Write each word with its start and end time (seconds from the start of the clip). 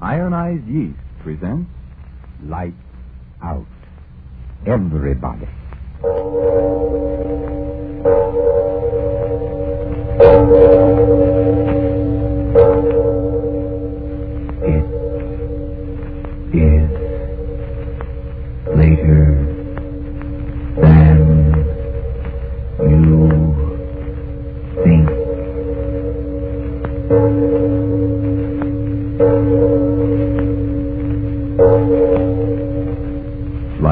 Ironized 0.00 0.66
Yeast 0.68 0.98
presents 1.22 1.70
Lights 2.44 2.74
out. 3.42 3.64
Everybody. 4.66 5.46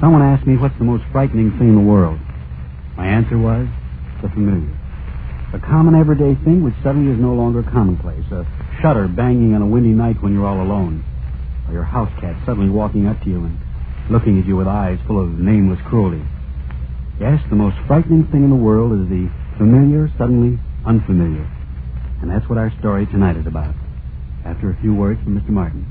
Someone 0.00 0.22
asked 0.22 0.46
me 0.46 0.56
what's 0.56 0.76
the 0.78 0.88
most 0.88 1.04
frightening 1.12 1.52
thing 1.58 1.68
in 1.68 1.74
the 1.76 1.84
world. 1.84 2.18
My 2.96 3.06
answer 3.06 3.36
was 3.36 3.68
the 4.22 4.30
familiar. 4.30 4.72
A 5.52 5.60
common 5.60 5.94
everyday 5.94 6.40
thing 6.42 6.64
which 6.64 6.74
suddenly 6.82 7.12
is 7.12 7.20
no 7.20 7.34
longer 7.34 7.62
commonplace. 7.62 8.24
A 8.32 8.48
shutter 8.80 9.08
banging 9.08 9.52
on 9.52 9.60
a 9.60 9.66
windy 9.66 9.92
night 9.92 10.22
when 10.22 10.32
you're 10.32 10.46
all 10.46 10.62
alone. 10.62 11.04
Or 11.68 11.74
your 11.74 11.84
house 11.84 12.08
cat 12.18 12.34
suddenly 12.46 12.70
walking 12.70 13.06
up 13.06 13.20
to 13.24 13.28
you 13.28 13.44
and 13.44 13.60
looking 14.08 14.40
at 14.40 14.46
you 14.46 14.56
with 14.56 14.66
eyes 14.66 14.98
full 15.06 15.20
of 15.20 15.38
nameless 15.38 15.80
cruelty. 15.84 16.24
Yes, 17.20 17.38
the 17.50 17.56
most 17.56 17.76
frightening 17.86 18.24
thing 18.32 18.44
in 18.44 18.50
the 18.50 18.56
world 18.56 18.96
is 18.96 19.08
the 19.10 19.28
familiar 19.58 20.08
suddenly 20.16 20.58
unfamiliar. 20.86 21.44
And 22.22 22.30
that's 22.30 22.48
what 22.48 22.56
our 22.56 22.72
story 22.80 23.04
tonight 23.04 23.36
is 23.36 23.46
about. 23.46 23.74
After 24.46 24.70
a 24.70 24.80
few 24.80 24.94
words 24.94 25.20
from 25.22 25.38
Mr. 25.38 25.50
Martin. 25.50 25.84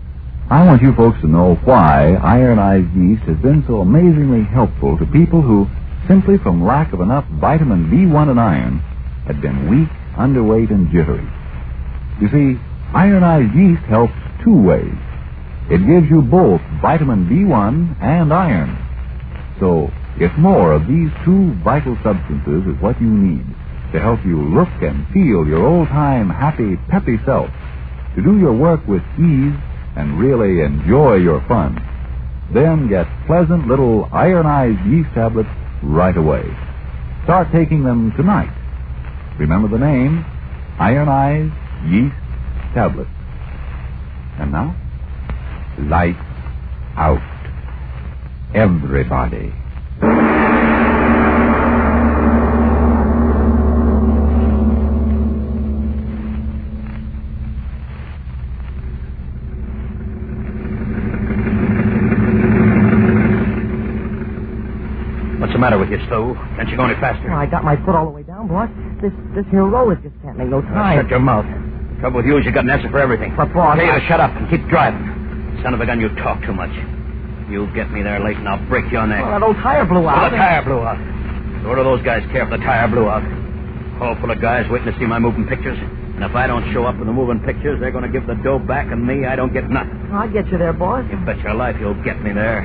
I 0.49 0.65
want 0.65 0.81
you 0.81 0.95
folks 0.95 1.21
to 1.21 1.27
know 1.27 1.53
why 1.63 2.15
ironized 2.15 2.89
yeast 2.97 3.21
has 3.29 3.37
been 3.37 3.63
so 3.67 3.81
amazingly 3.81 4.45
helpful 4.49 4.97
to 4.97 5.05
people 5.05 5.43
who, 5.43 5.67
simply 6.07 6.39
from 6.39 6.65
lack 6.65 6.91
of 6.91 7.01
enough 7.01 7.25
vitamin 7.39 7.85
B1 7.85 8.31
and 8.31 8.39
iron, 8.39 8.79
had 9.27 9.43
been 9.43 9.69
weak, 9.69 9.89
underweight, 10.17 10.71
and 10.71 10.89
jittery. 10.89 11.21
You 12.19 12.29
see, 12.33 12.59
ironized 12.95 13.53
yeast 13.53 13.83
helps 13.83 14.17
two 14.43 14.59
ways. 14.59 14.97
It 15.69 15.85
gives 15.85 16.09
you 16.09 16.23
both 16.23 16.61
vitamin 16.81 17.29
B1 17.29 18.01
and 18.01 18.33
iron. 18.33 18.73
So, 19.59 19.91
if 20.17 20.35
more 20.39 20.73
of 20.73 20.87
these 20.87 21.11
two 21.25 21.53
vital 21.61 21.95
substances 22.01 22.65
is 22.65 22.81
what 22.81 22.99
you 22.99 23.13
need 23.13 23.45
to 23.93 24.01
help 24.01 24.25
you 24.25 24.41
look 24.49 24.73
and 24.81 25.05
feel 25.13 25.45
your 25.45 25.61
old-time 25.61 26.31
happy, 26.31 26.73
peppy 26.89 27.21
self, 27.23 27.51
to 28.15 28.23
do 28.23 28.39
your 28.39 28.53
work 28.53 28.81
with 28.87 29.03
ease 29.21 29.53
and 29.95 30.19
really 30.19 30.63
enjoy 30.63 31.15
your 31.15 31.45
fun, 31.47 31.77
then 32.53 32.87
get 32.89 33.07
pleasant 33.27 33.67
little 33.67 34.09
ironized 34.11 34.79
yeast 34.87 35.09
tablets 35.13 35.49
right 35.83 36.17
away. 36.17 36.43
Start 37.23 37.47
taking 37.51 37.83
them 37.83 38.11
tonight. 38.17 38.53
Remember 39.37 39.67
the 39.67 39.83
name, 39.83 40.25
ironized 40.79 41.53
yeast 41.87 42.15
tablets. 42.73 43.09
And 44.39 44.51
now, 44.51 44.75
Lights 45.87 46.19
out. 46.97 47.21
Everybody. 48.53 49.53
What's 65.39 65.53
the 65.53 65.58
matter 65.69 65.77
with 65.77 65.93
you, 65.93 66.01
Stu? 66.09 66.33
Can't 66.57 66.65
you 66.69 66.77
go 66.77 66.85
any 66.89 66.97
faster? 66.99 67.29
Well, 67.29 67.37
I 67.37 67.45
got 67.45 67.63
my 67.63 67.77
foot 67.85 67.93
all 67.93 68.05
the 68.05 68.11
way 68.11 68.23
down, 68.23 68.47
boss. 68.49 68.69
This 69.01 69.13
this 69.37 69.45
here 69.53 69.65
roller 69.65 69.93
just 70.01 70.15
can't 70.25 70.33
make 70.37 70.49
no 70.49 70.61
time. 70.61 70.97
shut 70.97 71.09
your 71.13 71.19
mouth. 71.21 71.45
Trouble 72.01 72.17
with 72.17 72.25
you 72.25 72.37
is 72.41 72.45
you 72.45 72.51
got 72.51 72.63
an 72.65 72.71
answer 72.73 72.89
for 72.89 72.97
everything. 72.97 73.35
But, 73.37 73.53
boss, 73.53 73.77
you 73.77 73.85
I- 73.85 74.01
shut 74.07 74.19
up 74.19 74.33
and 74.33 74.49
keep 74.49 74.65
driving. 74.67 75.05
Son 75.61 75.73
of 75.75 75.81
a 75.81 75.85
gun, 75.85 75.99
you 76.01 76.09
talk 76.25 76.41
too 76.41 76.53
much. 76.53 76.71
You 77.51 77.67
get 77.75 77.91
me 77.91 78.01
there 78.01 78.19
late 78.23 78.37
and 78.37 78.47
I'll 78.49 78.65
break 78.67 78.89
your 78.91 79.05
neck. 79.05 79.21
Well, 79.21 79.31
that 79.39 79.43
old 79.45 79.57
tire 79.57 79.85
blew 79.85 80.01
Well, 80.01 80.09
out. 80.09 80.31
the 80.31 80.37
tire 80.37 80.63
blew 80.63 80.79
out. 80.81 80.97
What 81.67 81.75
do 81.75 81.83
those 81.83 82.01
guys 82.01 82.23
care 82.31 82.43
if 82.45 82.49
the 82.49 82.57
tire 82.57 82.87
blew 82.87 83.07
out? 83.09 83.21
Hall 83.99 84.15
full 84.21 84.31
of 84.31 84.41
guys 84.41 84.65
waiting 84.71 84.91
to 84.91 84.97
see 84.97 85.05
my 85.05 85.19
moving 85.19 85.45
pictures. 85.45 85.77
And 85.77 86.23
if 86.23 86.33
I 86.35 86.47
don't 86.47 86.65
show 86.73 86.85
up 86.85 86.95
in 86.95 87.05
the 87.05 87.13
moving 87.13 87.39
pictures, 87.45 87.79
they're 87.79 87.91
going 87.91 88.05
to 88.05 88.11
give 88.11 88.25
the 88.27 88.35
dough 88.35 88.59
back, 88.59 88.87
and 88.91 89.05
me, 89.05 89.25
I 89.25 89.35
don't 89.35 89.53
get 89.53 89.69
nothing. 89.69 90.09
I'll 90.11 90.29
get 90.31 90.47
you 90.47 90.57
there, 90.57 90.73
boss. 90.73 91.05
You 91.11 91.17
bet 91.25 91.39
your 91.39 91.53
life 91.53 91.75
you'll 91.79 92.01
get 92.03 92.21
me 92.23 92.31
there. 92.33 92.63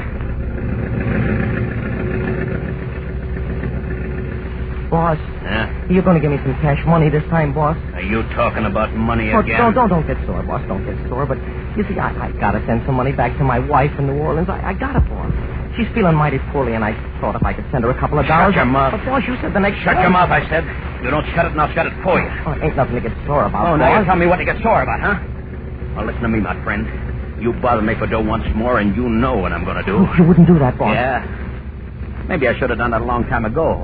Boss, 4.95 5.19
Yeah? 5.43 5.91
you're 5.91 6.07
going 6.07 6.15
to 6.15 6.23
give 6.23 6.31
me 6.31 6.39
some 6.47 6.55
cash 6.63 6.79
money 6.87 7.11
this 7.11 7.27
time, 7.27 7.51
boss. 7.53 7.75
Are 7.99 8.07
you 8.07 8.23
talking 8.39 8.63
about 8.63 8.95
money 8.95 9.27
Oh, 9.35 9.41
again? 9.43 9.59
don't, 9.59 9.75
don't, 9.75 9.91
don't 9.91 10.07
get 10.07 10.15
sore, 10.25 10.39
boss. 10.47 10.63
Don't 10.71 10.87
get 10.87 10.95
sore. 11.11 11.27
But 11.27 11.35
you 11.75 11.83
see, 11.91 11.99
I, 11.99 12.15
I 12.15 12.31
got 12.39 12.55
to 12.55 12.63
send 12.63 12.87
some 12.87 12.95
money 12.95 13.11
back 13.11 13.35
to 13.39 13.45
my 13.45 13.59
wife 13.59 13.91
in 13.99 14.07
New 14.07 14.23
Orleans. 14.23 14.47
I, 14.49 14.71
I 14.71 14.73
got 14.79 14.95
it, 14.95 15.03
boss. 15.11 15.35
She's 15.75 15.91
feeling 15.99 16.15
mighty 16.15 16.39
poorly, 16.55 16.79
and 16.79 16.85
I 16.87 16.95
thought 17.19 17.35
if 17.35 17.43
I 17.43 17.53
could 17.59 17.67
send 17.75 17.83
her 17.83 17.91
a 17.91 17.99
couple 17.99 18.21
of 18.23 18.27
dollars. 18.31 18.55
Shut 18.55 18.63
your 18.63 18.71
mouth. 18.71 18.95
But, 18.95 19.03
boss, 19.05 19.23
you 19.27 19.35
said 19.43 19.51
the 19.51 19.59
next. 19.59 19.83
Shut 19.83 19.99
your 19.99 20.15
mouth, 20.15 20.31
I 20.31 20.47
said. 20.47 20.63
You 21.03 21.11
don't 21.11 21.27
shut 21.35 21.47
it, 21.51 21.59
and 21.59 21.61
I'll 21.61 21.75
shut 21.75 21.91
it 21.91 21.95
for 22.07 22.15
you. 22.23 22.31
Oh, 22.47 22.55
ain't 22.63 22.77
nothing 22.79 22.95
to 22.95 23.03
get 23.03 23.19
sore 23.27 23.51
about, 23.51 23.67
Oh, 23.67 23.75
boss. 23.75 23.83
now 23.83 23.99
you 23.99 24.05
tell 24.07 24.15
me 24.15 24.31
what 24.31 24.39
to 24.39 24.47
get 24.47 24.63
sore 24.63 24.79
about, 24.87 25.03
huh? 25.03 25.19
Well, 25.99 26.07
listen 26.07 26.23
to 26.23 26.31
me, 26.31 26.39
my 26.39 26.55
friend. 26.63 26.87
You 27.43 27.51
bother 27.59 27.83
me 27.83 27.99
for 27.99 28.07
dough 28.07 28.23
once 28.23 28.47
more, 28.55 28.79
and 28.79 28.95
you 28.95 29.11
know 29.11 29.35
what 29.43 29.51
I'm 29.51 29.65
going 29.67 29.83
to 29.83 29.87
do. 29.91 30.07
Oh, 30.07 30.15
you 30.15 30.23
wouldn't 30.23 30.47
do 30.47 30.55
that, 30.63 30.79
boss. 30.79 30.95
Yeah? 30.95 31.27
Maybe 32.31 32.47
I 32.47 32.55
should 32.57 32.71
have 32.71 32.79
done 32.79 32.93
that 32.93 33.03
a 33.03 33.05
long 33.05 33.25
time 33.27 33.45
ago. 33.45 33.83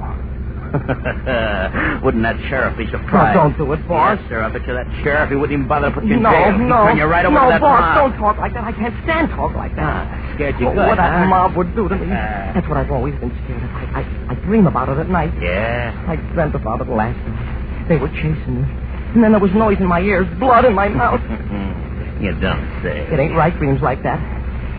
Wouldn't 2.03 2.22
that 2.22 2.36
sheriff 2.48 2.76
be 2.78 2.86
surprised? 2.91 3.34
Don't 3.36 3.56
do 3.58 3.72
it, 3.72 3.86
boss. 3.86 4.19
Yes, 4.20 4.28
sir. 4.28 4.42
I 4.42 4.48
bet 4.50 4.62
you 4.66 4.75
that 4.75 4.86
sheriff, 5.03 5.31
he 5.31 5.36
wouldn't 5.36 5.53
even 5.58 5.66
bother 5.69 5.88
to 5.88 5.94
put 5.94 6.04
you 6.04 6.14
in 6.16 6.22
No, 6.22 6.31
jail. 6.31 6.53
He'd 6.53 6.58
no. 6.66 6.86
turn 6.86 6.97
you 6.98 7.04
right 7.06 7.26
over 7.26 7.34
no, 7.34 7.44
to 7.47 7.50
that 7.50 7.60
boss, 7.60 7.81
mob. 7.81 7.97
don't 7.97 8.16
talk 8.19 8.38
like 8.38 8.53
that. 8.54 8.64
I 8.64 8.72
can't 8.72 8.94
stand 9.03 9.30
talk 9.30 9.54
like 9.54 9.75
that. 9.76 9.82
Ah, 9.82 10.34
scared 10.34 10.56
you 10.60 10.66
What- 10.66 10.75
good, 10.76 10.86
what 10.88 10.97
that 10.98 11.26
mob 11.28 11.56
would 11.56 11.75
do 11.75 11.88
to 11.88 11.97
me. 11.97 12.06
Ah. 12.10 12.53
That's 12.54 12.69
what 12.69 12.78
I've 12.78 12.91
always 12.91 13.14
been 13.19 13.34
scared 13.44 13.62
of. 13.62 13.70
I, 13.75 14.00
I, 14.00 14.03
I 14.30 14.34
dream 14.47 14.66
about 14.66 14.88
it 14.88 14.98
at 14.98 15.09
night. 15.09 15.34
Yeah? 15.41 15.94
I 16.06 16.16
dreamt 16.34 16.54
about 16.54 16.80
it 16.80 16.88
last 16.88 17.19
night. 17.26 17.88
They 17.88 17.97
were 17.97 18.09
chasing 18.09 18.62
me. 18.62 18.69
And 19.14 19.25
then 19.25 19.32
there 19.32 19.41
was 19.41 19.50
noise 19.53 19.78
in 19.80 19.86
my 19.88 20.00
ears, 20.00 20.26
blood 20.38 20.64
in 20.64 20.75
my 20.75 20.88
mouth. 20.88 21.20
you 22.22 22.32
don't 22.41 22.69
say. 22.82 23.09
It 23.10 23.19
ain't 23.19 23.34
right 23.34 23.56
dreams 23.59 23.80
like 23.82 24.03
that. 24.04 24.20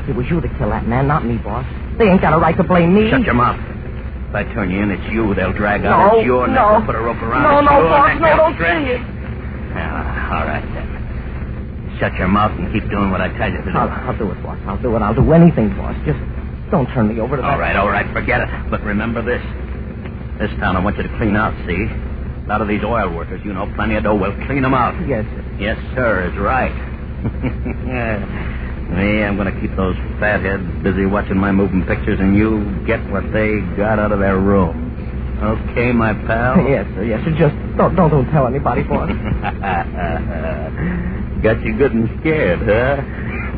It 0.07 0.15
was 0.15 0.25
you 0.29 0.39
that 0.41 0.57
killed 0.57 0.71
that 0.71 0.87
man, 0.87 1.07
not 1.07 1.25
me, 1.25 1.37
boss. 1.37 1.65
They 1.99 2.05
ain't 2.07 2.21
got 2.21 2.33
a 2.33 2.37
right 2.37 2.55
to 2.57 2.63
blame 2.63 2.93
me. 2.95 3.09
Shut 3.11 3.21
your 3.23 3.35
mouth. 3.35 3.59
If 4.31 4.35
I 4.35 4.43
turn 4.55 4.71
you 4.71 4.79
in, 4.79 4.91
it's 4.95 5.03
you 5.11 5.35
they'll 5.35 5.51
drag 5.51 5.83
No, 5.83 5.91
out. 5.91 6.15
It's 6.15 6.25
your 6.25 6.47
neck. 6.47 6.55
no. 6.55 6.79
They'll 6.79 6.87
put 6.87 6.95
a 6.95 7.03
rope 7.03 7.19
around 7.21 7.43
No, 7.43 7.59
It's 7.59 7.67
no, 7.67 7.75
your 7.83 7.89
boss, 7.91 8.07
neck. 8.07 8.21
no, 8.21 8.27
They'll 8.31 8.37
don't 8.47 8.55
stretch- 8.55 8.87
say 8.87 8.95
it. 8.95 9.01
Ah, 9.75 10.39
all 10.39 10.45
right, 10.47 10.65
then. 10.71 10.87
Shut 11.99 12.13
your 12.17 12.27
mouth 12.31 12.55
and 12.57 12.71
keep 12.71 12.87
doing 12.89 13.11
what 13.11 13.19
I 13.19 13.27
tell 13.35 13.51
you 13.51 13.59
to 13.59 13.71
do. 13.71 13.77
I'll, 13.77 13.91
I'll 13.91 14.17
do 14.17 14.31
it, 14.31 14.39
boss. 14.41 14.57
I'll 14.65 14.79
do 14.81 14.95
it. 14.95 15.01
I'll 15.03 15.13
do 15.13 15.27
anything, 15.33 15.75
boss. 15.75 15.95
Just 16.07 16.19
don't 16.71 16.87
turn 16.95 17.09
me 17.11 17.19
over 17.19 17.35
to 17.35 17.41
that. 17.43 17.51
All 17.51 17.59
right, 17.59 17.75
all 17.75 17.89
right, 17.91 18.07
forget 18.13 18.39
it. 18.39 18.47
But 18.71 18.83
remember 18.83 19.21
this. 19.21 19.43
This 20.39 20.49
town 20.63 20.77
I 20.77 20.79
want 20.79 20.95
you 20.97 21.03
to 21.03 21.17
clean 21.19 21.35
out, 21.35 21.53
see? 21.67 21.75
A 21.75 22.47
lot 22.49 22.61
of 22.61 22.67
these 22.69 22.81
oil 22.83 23.11
workers, 23.13 23.41
you 23.43 23.51
know, 23.53 23.67
plenty 23.75 23.95
of 23.95 24.03
dough. 24.03 24.15
Well, 24.15 24.33
clean 24.47 24.63
them 24.63 24.73
out. 24.73 24.95
Yes, 25.07 25.25
sir. 25.35 25.43
Yes, 25.59 25.77
sir, 25.93 26.31
is 26.31 26.37
right. 26.39 26.73
Me, 28.91 29.23
I'm 29.23 29.37
going 29.37 29.53
to 29.53 29.61
keep 29.61 29.75
those 29.77 29.95
fatheads 30.19 30.63
busy 30.83 31.05
watching 31.05 31.37
my 31.37 31.51
moving 31.51 31.83
pictures, 31.85 32.19
and 32.19 32.35
you 32.35 32.59
get 32.85 32.99
what 33.09 33.23
they 33.31 33.59
got 33.77 33.99
out 33.99 34.11
of 34.11 34.19
their 34.19 34.37
room. 34.39 34.89
Okay, 35.41 35.91
my 35.91 36.13
pal? 36.13 36.57
Yes, 36.69 36.85
sir. 36.93 37.03
Yes, 37.03 37.23
sir. 37.23 37.31
Just 37.31 37.55
don't, 37.77 37.95
don't, 37.95 38.09
don't 38.11 38.29
tell 38.31 38.45
anybody, 38.47 38.83
boss. 38.83 39.09
Got 41.41 41.63
you 41.63 41.77
good 41.77 41.93
and 41.93 42.09
scared, 42.19 42.59
huh? 42.59 43.01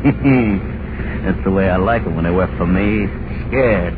That's 1.26 1.44
the 1.44 1.50
way 1.50 1.68
I 1.68 1.76
like 1.76 2.02
it 2.02 2.10
when 2.10 2.24
they 2.24 2.30
work 2.30 2.50
for 2.56 2.66
me. 2.66 3.06
Scared. 3.48 3.94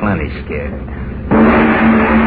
Plenty 0.00 0.30
scared. 0.44 2.21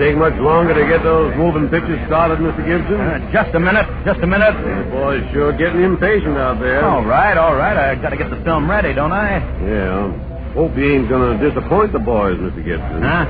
Take 0.00 0.16
much 0.16 0.32
longer 0.40 0.72
to 0.72 0.88
get 0.88 1.04
those 1.04 1.36
moving 1.36 1.68
pictures 1.68 2.00
started, 2.08 2.40
Mr. 2.40 2.64
Gibson? 2.64 2.96
Uh, 2.96 3.20
just 3.30 3.54
a 3.54 3.60
minute, 3.60 3.84
just 4.08 4.20
a 4.20 4.26
minute. 4.26 4.56
The 4.56 4.90
boys 4.90 5.22
sure 5.32 5.52
getting 5.52 5.82
impatient 5.82 6.38
out 6.40 6.58
there. 6.58 6.82
All 6.88 7.04
right, 7.04 7.36
all 7.36 7.54
right. 7.54 7.76
I 7.76 7.94
got 8.00 8.10
to 8.10 8.16
get 8.16 8.30
the 8.30 8.40
film 8.42 8.68
ready, 8.68 8.94
don't 8.94 9.12
I? 9.12 9.38
Yeah. 9.60 10.54
Hope 10.54 10.74
you 10.76 10.96
ain't 10.96 11.08
gonna 11.08 11.38
disappoint 11.38 11.92
the 11.92 12.00
boys, 12.00 12.38
Mr. 12.38 12.64
Gibson. 12.64 13.02
Huh? 13.02 13.26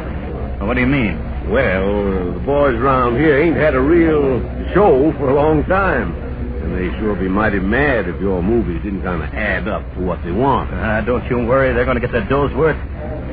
Well, 0.59 0.69
what 0.69 0.75
do 0.75 0.81
you 0.81 0.87
mean? 0.87 1.19
Well, 1.51 1.85
uh, 1.91 2.35
the 2.39 2.43
boys 2.47 2.77
around 2.79 3.19
here 3.19 3.43
ain't 3.43 3.57
had 3.57 3.75
a 3.75 3.81
real 3.81 4.39
show 4.73 5.13
for 5.19 5.29
a 5.31 5.35
long 5.35 5.65
time. 5.65 6.15
And 6.15 6.77
they 6.77 6.97
sure 7.01 7.17
be 7.17 7.29
mighty 7.29 7.59
mad 7.59 8.09
if 8.09 8.21
your 8.21 8.43
movies 8.43 8.81
didn't 8.85 9.03
kind 9.03 9.23
of 9.23 9.35
add 9.35 9.67
up 9.67 9.83
to 9.95 10.01
what 10.01 10.23
they 10.23 10.31
want. 10.31 10.73
Uh, 10.73 11.01
don't 11.01 11.27
you 11.29 11.45
worry. 11.45 11.75
They're 11.75 11.85
going 11.85 12.01
to 12.01 12.01
get 12.01 12.13
their 12.13 12.29
dough's 12.29 12.55
worth. 12.55 12.77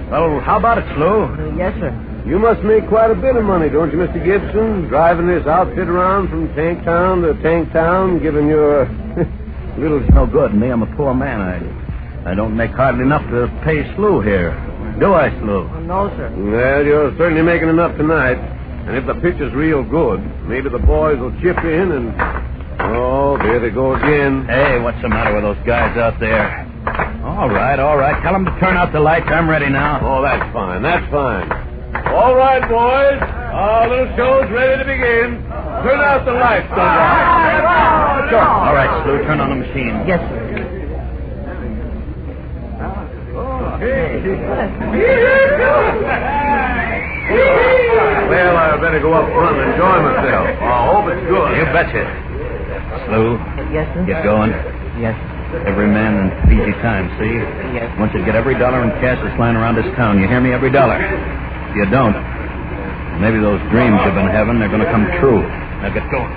Well, 0.10 0.40
how 0.40 0.58
about 0.58 0.80
it, 0.80 0.86
Slew? 0.96 1.56
Yes, 1.58 1.76
sir. 1.80 1.94
You 2.28 2.40
must 2.40 2.62
make 2.64 2.90
quite 2.90 3.10
a 3.10 3.16
bit 3.16 3.38
of 3.38 3.46
money, 3.46 3.70
don't 3.70 3.90
you, 3.90 3.98
Mr. 4.00 4.20
Gibson? 4.20 4.90
Driving 4.90 5.28
this 5.28 5.48
outfit 5.48 5.88
around 5.88 6.28
from 6.28 6.54
Tank 6.56 6.84
Town 6.84 7.22
to 7.22 7.34
Tank 7.42 7.72
Town, 7.72 8.22
giving 8.22 8.48
your 8.48 8.84
little... 9.80 10.02
No 10.12 10.28
good. 10.28 10.54
Me, 10.54 10.68
I'm 10.68 10.84
a 10.84 10.96
poor 10.98 11.14
man. 11.14 11.40
I, 11.40 12.32
I 12.32 12.36
don't 12.36 12.58
make 12.58 12.72
hardly 12.72 13.04
enough 13.04 13.24
to 13.32 13.48
pay 13.64 13.80
Slew 13.96 14.20
here. 14.20 14.52
Do 15.00 15.14
I, 15.14 15.30
Slew? 15.40 15.72
Oh, 15.72 15.80
no, 15.80 16.10
sir. 16.18 16.28
Well, 16.36 16.84
you're 16.84 17.16
certainly 17.18 17.44
making 17.44 17.70
enough 17.70 17.96
tonight. 17.96 18.36
And 18.36 18.98
if 18.98 19.08
the 19.08 19.16
pitch 19.22 19.40
is 19.40 19.54
real 19.54 19.84
good, 19.84 20.20
maybe 20.50 20.70
the 20.70 20.84
boys 20.84 21.18
will 21.20 21.32
chip 21.40 21.64
in 21.64 21.92
and... 21.96 22.12
Oh, 22.92 23.38
there 23.42 23.62
they 23.62 23.70
go 23.70 23.96
again. 23.96 24.46
Hey, 24.48 24.80
what's 24.80 25.02
the 25.02 25.08
matter 25.08 25.34
with 25.34 25.44
those 25.44 25.66
guys 25.66 25.98
out 25.98 26.20
there? 26.20 26.68
All 27.24 27.50
right, 27.50 27.80
all 27.80 27.98
right. 27.98 28.22
Tell 28.22 28.34
them 28.34 28.44
to 28.44 28.60
turn 28.60 28.76
out 28.76 28.92
the 28.92 29.00
lights. 29.00 29.28
I'm 29.30 29.50
ready 29.50 29.70
now. 29.70 30.00
Oh, 30.04 30.22
that's 30.22 30.52
fine. 30.54 30.82
That's 30.84 31.10
fine. 31.10 31.67
All 32.16 32.36
right, 32.36 32.62
boys. 32.70 33.20
Our 33.22 33.90
little 33.90 34.10
show's 34.16 34.52
ready 34.52 34.84
to 34.84 34.86
begin. 34.88 35.44
Turn 35.84 36.00
out 36.02 36.26
the 36.26 36.34
lights, 36.34 36.68
Dunbar. 36.70 38.30
Sure. 38.30 38.40
All 38.42 38.74
right, 38.76 39.04
Slew, 39.04 39.24
turn 39.26 39.40
on 39.40 39.50
the 39.50 39.66
machine. 39.66 40.04
Yes, 40.08 40.20
sir. 40.20 40.44
Well, 47.28 48.56
I 48.58 48.78
better 48.80 49.00
go 49.02 49.14
up 49.14 49.26
front 49.34 49.58
and 49.58 49.68
enjoy 49.74 49.98
myself. 50.06 50.46
I 50.62 50.78
hope 50.94 51.06
it's 51.10 51.26
good. 51.28 51.50
You 51.58 51.66
betcha. 51.74 52.04
Slew, 53.08 53.36
Yes, 53.74 53.88
sir. 53.96 54.06
get 54.06 54.24
going. 54.24 54.52
Yes. 55.02 55.16
Every 55.66 55.88
man 55.88 56.28
in 56.28 56.28
easy 56.52 56.76
time, 56.84 57.08
see? 57.20 57.40
Yes. 57.76 57.88
Once 58.00 58.12
you 58.14 58.24
get 58.24 58.36
every 58.36 58.56
dollar 58.60 58.84
in 58.84 58.92
cash 59.00 59.18
that's 59.24 59.40
lying 59.40 59.56
around 59.56 59.76
this 59.76 59.88
town, 59.96 60.20
you 60.20 60.28
hear 60.28 60.42
me? 60.42 60.52
Every 60.52 60.72
dollar. 60.72 61.00
If 61.70 61.76
you 61.76 61.86
don't, 61.92 62.16
maybe 63.22 63.40
those 63.40 63.60
dreams 63.70 64.00
you've 64.06 64.16
been 64.16 64.32
having, 64.32 64.60
they're 64.60 64.70
going 64.70 64.82
to 64.86 64.92
come 64.92 65.06
true. 65.20 65.42
Now 65.84 65.94
get 65.94 66.10
going. 66.12 66.34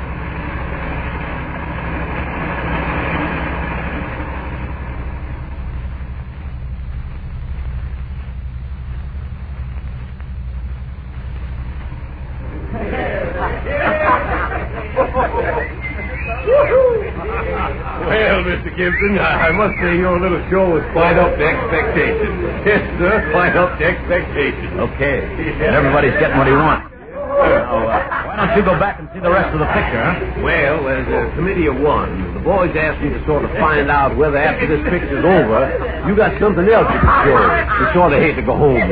Well, 18.10 18.42
Mr. 18.44 18.76
Gibson, 18.90 19.18
I, 19.22 19.54
must 19.54 19.78
say 19.78 19.94
your 19.94 20.18
little 20.18 20.42
show 20.50 20.66
was 20.66 20.82
quite 20.90 21.14
up 21.14 21.38
to 21.38 21.44
expectations. 21.46 22.42
Yes, 22.66 22.82
sir, 22.98 23.30
quite 23.30 23.54
up 23.54 23.78
to 23.78 23.84
expectations. 23.86 24.74
Okay. 24.90 25.22
And 25.22 25.74
everybody's 25.78 26.18
getting 26.18 26.38
what 26.38 26.50
he 26.50 26.54
wants. 26.58 26.90
Now, 26.90 27.86
uh, 27.86 28.26
why 28.26 28.34
don't 28.36 28.56
you 28.58 28.64
go 28.66 28.74
back 28.82 28.98
and 28.98 29.06
see 29.14 29.22
the 29.22 29.30
rest 29.30 29.54
of 29.54 29.62
the 29.62 29.70
picture, 29.70 30.02
huh? 30.02 30.42
Well, 30.42 30.90
as 30.90 31.06
a 31.06 31.30
committee 31.38 31.70
of 31.70 31.78
one, 31.78 32.34
the 32.34 32.42
boys 32.42 32.74
asked 32.74 33.00
me 33.00 33.14
to 33.14 33.20
sort 33.24 33.46
of 33.46 33.50
find 33.62 33.88
out 33.88 34.16
whether 34.18 34.36
after 34.36 34.66
this 34.66 34.82
picture's 34.90 35.24
over, 35.24 35.70
you 36.10 36.16
got 36.18 36.34
something 36.42 36.66
else 36.66 36.90
you 36.90 37.00
can 37.00 37.14
show. 37.30 37.38
We 37.38 37.84
sort 37.94 38.12
of 38.12 38.18
hate 38.18 38.36
to 38.36 38.42
go 38.42 38.58
home. 38.58 38.82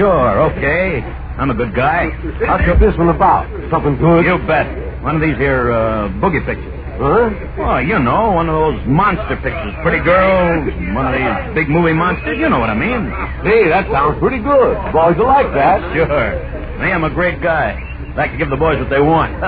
Sure, 0.00 0.48
okay. 0.56 1.04
I'm 1.36 1.50
a 1.50 1.54
good 1.54 1.76
guy. 1.76 2.08
What's 2.40 2.80
this 2.80 2.96
one 2.96 3.12
about? 3.12 3.46
Something 3.70 4.00
good? 4.00 4.24
You 4.24 4.40
bet. 4.48 4.66
One 5.04 5.14
of 5.16 5.22
these 5.22 5.36
here 5.36 5.70
uh, 5.70 6.08
boogie 6.18 6.44
pictures. 6.44 6.71
Huh? 7.00 7.30
Well, 7.58 7.80
you 7.82 7.98
know, 7.98 8.32
one 8.32 8.48
of 8.48 8.54
those 8.54 8.80
monster 8.86 9.36
pictures. 9.36 9.74
Pretty 9.82 10.02
girls, 10.04 10.68
one 10.94 11.08
of 11.08 11.14
these 11.16 11.54
big 11.54 11.68
movie 11.68 11.92
monsters. 11.92 12.38
You 12.38 12.48
know 12.48 12.58
what 12.60 12.70
I 12.70 12.76
mean. 12.76 13.10
Hey, 13.42 13.68
that 13.68 13.90
sounds 13.90 14.18
pretty 14.20 14.38
good. 14.38 14.76
Boys 14.92 15.16
will 15.16 15.26
like 15.26 15.52
that. 15.54 15.80
Sure. 15.94 16.78
Me, 16.80 16.92
I'm 16.92 17.04
a 17.04 17.10
great 17.10 17.40
guy. 17.42 17.78
Like 18.16 18.32
to 18.32 18.36
give 18.36 18.50
the 18.50 18.56
boys 18.56 18.78
what 18.78 18.90
they 18.90 19.00
want. 19.00 19.32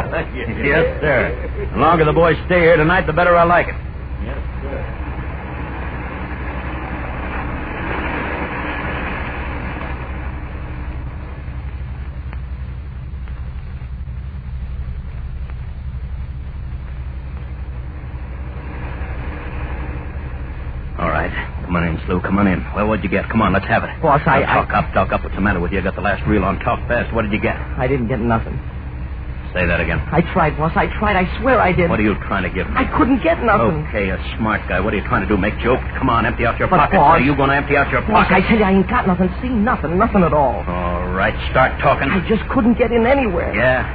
yes, 0.64 0.84
sir. 1.04 1.68
The 1.74 1.78
longer 1.78 2.04
the 2.04 2.12
boys 2.12 2.36
stay 2.46 2.60
here 2.60 2.76
tonight, 2.76 3.06
the 3.06 3.12
better 3.12 3.36
I 3.36 3.44
like 3.44 3.68
it. 3.68 3.74
All 20.98 21.08
right. 21.10 21.32
Come 22.04 22.12
on 22.12 22.16
in, 22.16 22.20
Slew. 22.20 22.20
Come 22.20 22.38
on 22.38 22.46
in. 22.46 22.64
Well, 22.74 22.88
what'd 22.88 23.04
you 23.04 23.10
get? 23.10 23.28
Come 23.30 23.42
on, 23.42 23.52
let's 23.52 23.66
have 23.66 23.84
it. 23.84 23.90
Boss, 24.02 24.20
I- 24.26 24.40
Now, 24.40 24.64
talk 24.64 24.72
up, 24.74 24.92
talk 24.92 25.12
up. 25.12 25.22
What's 25.22 25.34
the 25.34 25.40
matter 25.40 25.60
with 25.60 25.72
you? 25.72 25.78
I 25.78 25.82
got 25.82 25.94
the 25.94 26.00
last 26.02 26.26
reel 26.26 26.44
on. 26.44 26.58
Talk 26.60 26.80
fast. 26.88 27.12
What 27.14 27.22
did 27.22 27.32
you 27.32 27.40
get? 27.40 27.56
I 27.78 27.86
didn't 27.88 28.08
get 28.08 28.20
nothing. 28.20 28.58
Say 29.54 29.66
that 29.66 29.78
again. 29.80 30.00
I 30.10 30.20
tried, 30.32 30.58
boss. 30.58 30.72
I 30.74 30.88
tried. 30.98 31.14
I 31.14 31.30
swear 31.40 31.60
I 31.60 31.70
did. 31.70 31.88
What 31.88 32.00
are 32.00 32.02
you 32.02 32.16
trying 32.26 32.42
to 32.42 32.50
give 32.50 32.66
me? 32.68 32.74
I 32.76 32.84
couldn't 32.98 33.22
get 33.22 33.38
nothing. 33.44 33.86
Okay, 33.86 34.10
a 34.10 34.18
smart 34.36 34.62
guy. 34.68 34.80
What 34.80 34.92
are 34.92 34.96
you 34.96 35.04
trying 35.06 35.22
to 35.22 35.28
do? 35.28 35.36
Make 35.38 35.58
jokes? 35.60 35.84
Come 35.96 36.10
on, 36.10 36.26
empty 36.26 36.44
out 36.44 36.58
your 36.58 36.66
But, 36.66 36.78
pockets. 36.90 36.98
boss- 36.98 37.20
Are 37.20 37.22
you 37.22 37.36
going 37.36 37.50
to 37.50 37.56
empty 37.56 37.76
out 37.76 37.88
your 37.90 38.02
pockets? 38.02 38.30
Boss, 38.30 38.32
I 38.32 38.40
tell 38.48 38.58
you, 38.58 38.64
I 38.64 38.72
ain't 38.72 38.88
got 38.90 39.06
nothing. 39.06 39.30
See, 39.40 39.48
nothing. 39.48 39.96
Nothing 39.96 40.24
at 40.24 40.32
all. 40.34 40.64
All 40.66 41.06
right, 41.14 41.34
start 41.52 41.78
talking. 41.80 42.10
I 42.10 42.18
just 42.28 42.42
couldn't 42.48 42.74
get 42.78 42.90
in 42.90 43.06
anywhere. 43.06 43.54
Yeah. 43.54 43.86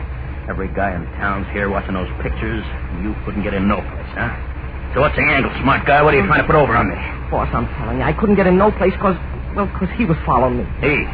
Every 0.48 0.70
guy 0.70 0.96
in 0.96 1.06
town's 1.20 1.46
here 1.52 1.70
watching 1.70 1.94
those 1.94 2.10
pictures. 2.24 2.64
You 3.04 3.14
couldn't 3.26 3.44
get 3.44 3.54
in 3.54 3.68
no 3.68 3.82
place, 3.82 4.12
huh? 4.16 4.30
So 4.94 5.02
what's 5.02 5.16
the 5.16 5.22
angle, 5.22 5.52
smart 5.62 5.86
guy? 5.86 6.02
What 6.02 6.14
are 6.14 6.18
you 6.18 6.26
trying 6.26 6.42
to 6.42 6.48
put 6.50 6.58
over 6.58 6.74
on 6.76 6.90
me? 6.90 6.98
Boss, 7.30 7.50
I'm 7.54 7.70
telling 7.78 8.02
you, 8.02 8.06
I 8.06 8.14
couldn't 8.14 8.36
get 8.36 8.48
in 8.50 8.58
no 8.58 8.72
place 8.74 8.94
because, 8.98 9.18
well, 9.54 9.70
because 9.70 9.90
he 9.98 10.06
was 10.06 10.18
following 10.26 10.58
me. 10.58 10.66
Hey, 10.82 11.06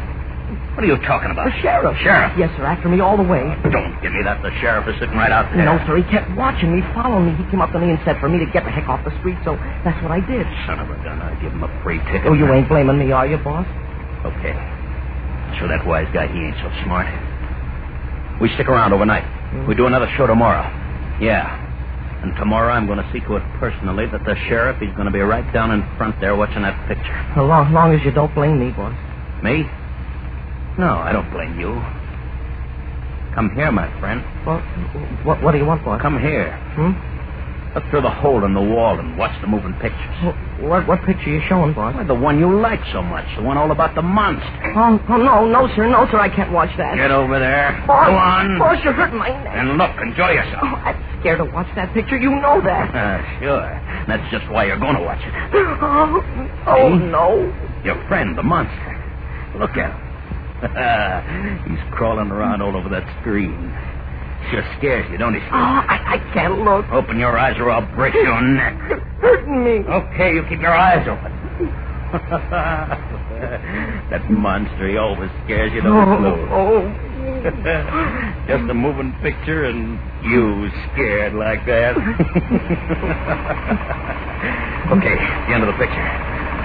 what 0.72 0.80
are 0.80 0.88
you 0.88 0.96
talking 1.04 1.28
about? 1.28 1.44
The 1.52 1.56
sheriff. 1.60 1.92
Sheriff? 2.00 2.32
Yes, 2.40 2.48
sir, 2.56 2.64
after 2.64 2.88
me 2.88 3.04
all 3.04 3.20
the 3.20 3.28
way. 3.28 3.44
Don't 3.68 3.92
give 4.00 4.16
me 4.16 4.24
that. 4.24 4.40
The 4.40 4.48
sheriff 4.64 4.88
is 4.88 4.96
sitting 4.96 5.12
right 5.16 5.28
out 5.28 5.52
there. 5.52 5.60
No, 5.68 5.76
sir, 5.84 6.00
he 6.00 6.04
kept 6.08 6.32
watching 6.40 6.72
me, 6.72 6.80
following 6.96 7.28
me. 7.28 7.36
He 7.36 7.44
came 7.52 7.60
up 7.60 7.68
to 7.76 7.78
me 7.78 7.92
and 7.92 8.00
said 8.08 8.16
for 8.16 8.32
me 8.32 8.40
to 8.40 8.48
get 8.48 8.64
the 8.64 8.72
heck 8.72 8.88
off 8.88 9.04
the 9.04 9.12
street, 9.20 9.36
so 9.44 9.60
that's 9.84 10.00
what 10.00 10.08
I 10.08 10.24
did. 10.24 10.48
Son 10.64 10.80
of 10.80 10.88
a 10.88 10.96
gun, 11.04 11.20
I'd 11.20 11.36
give 11.44 11.52
him 11.52 11.60
a 11.60 11.68
free 11.84 12.00
ticket. 12.08 12.32
Oh, 12.32 12.36
you 12.36 12.48
ain't 12.48 12.68
blaming 12.72 12.96
me, 12.96 13.12
are 13.12 13.28
you, 13.28 13.36
boss? 13.36 13.68
Okay. 14.24 14.56
So 15.60 15.68
that 15.68 15.84
wise 15.84 16.08
guy, 16.16 16.32
he 16.32 16.40
ain't 16.48 16.56
so 16.64 16.72
smart. 16.88 17.08
We 18.40 18.48
stick 18.56 18.68
around 18.72 18.92
overnight. 18.96 19.24
We 19.68 19.74
do 19.74 19.84
another 19.86 20.08
show 20.16 20.26
tomorrow. 20.26 20.64
Yeah. 21.20 21.65
And 22.26 22.34
tomorrow 22.34 22.72
I'm 22.74 22.86
going 22.90 22.98
to 22.98 23.08
see 23.12 23.20
to 23.20 23.36
it 23.36 23.42
personally 23.62 24.06
that 24.10 24.24
the 24.24 24.34
sheriff, 24.48 24.82
he's 24.82 24.90
going 24.98 25.06
to 25.06 25.12
be 25.12 25.20
right 25.20 25.46
down 25.54 25.70
in 25.70 25.86
front 25.96 26.18
there 26.18 26.34
watching 26.34 26.62
that 26.62 26.74
picture. 26.88 27.14
As 27.14 27.36
long, 27.36 27.72
long 27.72 27.94
as 27.94 28.04
you 28.04 28.10
don't 28.10 28.34
blame 28.34 28.58
me, 28.58 28.72
boss. 28.74 28.90
Me? 29.44 29.62
No, 30.76 30.98
I 30.98 31.12
don't 31.12 31.30
blame 31.30 31.54
you. 31.54 31.78
Come 33.32 33.54
here, 33.54 33.70
my 33.70 33.86
friend. 34.00 34.26
Well, 34.44 34.58
what, 35.22 35.40
what 35.40 35.52
do 35.52 35.58
you 35.58 35.64
want, 35.64 35.84
boss? 35.84 36.02
Come 36.02 36.18
here. 36.18 36.50
Hmm? 36.74 36.98
Look 37.76 37.84
through 37.92 38.00
the 38.08 38.10
hole 38.10 38.42
in 38.48 38.54
the 38.54 38.60
wall 38.62 38.98
and 38.98 39.18
watch 39.18 39.36
the 39.42 39.46
moving 39.46 39.74
pictures. 39.74 40.00
Wh- 40.24 40.64
What, 40.64 40.88
what 40.88 41.04
picture 41.04 41.28
you 41.28 41.42
showing, 41.46 41.74
boss? 41.74 41.94
Why, 41.94 42.04
the 42.04 42.14
one 42.16 42.38
you 42.40 42.48
like 42.58 42.80
so 42.90 43.02
much. 43.02 43.26
The 43.36 43.42
one 43.42 43.58
all 43.58 43.70
about 43.70 43.94
the 43.94 44.00
monster. 44.00 44.48
Oh, 44.74 44.96
oh, 45.10 45.16
no, 45.18 45.44
no, 45.46 45.68
sir, 45.76 45.86
no, 45.86 46.08
sir, 46.10 46.16
I 46.18 46.30
can't 46.34 46.50
watch 46.52 46.70
that. 46.78 46.96
Get 46.96 47.10
over 47.10 47.38
there. 47.38 47.84
Boss, 47.86 48.06
Go 48.08 48.16
on. 48.16 48.58
Boss, 48.58 48.78
you're 48.82 48.94
hurting 48.94 49.18
my 49.18 49.28
neck. 49.28 49.52
And 49.54 49.76
look, 49.76 49.90
enjoy 50.00 50.30
yourself. 50.32 50.64
Oh, 50.64 50.74
I'm 50.88 51.20
scared 51.20 51.38
to 51.38 51.44
watch 51.52 51.68
that 51.76 51.92
picture. 51.92 52.16
You 52.16 52.30
know 52.40 52.62
that. 52.64 52.88
Uh, 52.96 53.40
sure. 53.44 53.68
That's 54.08 54.24
just 54.32 54.50
why 54.50 54.64
you're 54.64 54.78
going 54.80 54.96
to 54.96 55.02
watch 55.02 55.20
it. 55.20 55.34
Oh, 55.54 56.20
oh 56.66 56.88
See? 56.98 57.04
no. 57.12 57.52
Your 57.84 58.02
friend, 58.08 58.38
the 58.38 58.42
monster. 58.42 59.52
Look 59.60 59.76
at 59.76 59.92
him. 59.92 60.00
He's 61.68 61.84
crawling 61.92 62.30
around 62.30 62.62
all 62.62 62.74
over 62.74 62.88
that 62.88 63.04
screen. 63.20 63.52
Sure 64.50 64.64
scares 64.78 65.06
you, 65.10 65.18
don't 65.18 65.34
he? 65.34 65.40
Oh, 65.40 65.50
ah, 65.52 65.84
I, 65.88 66.14
I 66.14 66.18
can't 66.32 66.60
look. 66.62 66.86
Open 66.92 67.18
your 67.18 67.36
eyes 67.36 67.56
or 67.58 67.68
I'll 67.70 67.86
break 67.96 68.14
your 68.14 68.40
neck. 68.40 68.78
You're 68.88 69.00
hurting 69.20 69.64
me. 69.64 69.80
Okay, 69.82 70.34
you 70.34 70.44
keep 70.48 70.60
your 70.60 70.74
eyes 70.74 71.06
open. 71.08 71.32
that 74.10 74.30
monster, 74.30 74.88
he 74.88 74.96
always 74.96 75.30
scares 75.44 75.72
you, 75.74 75.80
don't? 75.82 76.24
Oh, 76.24 76.48
oh. 76.54 76.94
Just 78.46 78.70
a 78.70 78.74
moving 78.74 79.12
picture 79.22 79.64
and 79.64 79.98
you 80.22 80.70
scared 80.92 81.34
like 81.34 81.66
that. 81.66 81.96
okay, 84.94 85.16
the 85.50 85.54
end 85.54 85.64
of 85.66 85.74
the 85.74 85.78
picture. 85.78 86.06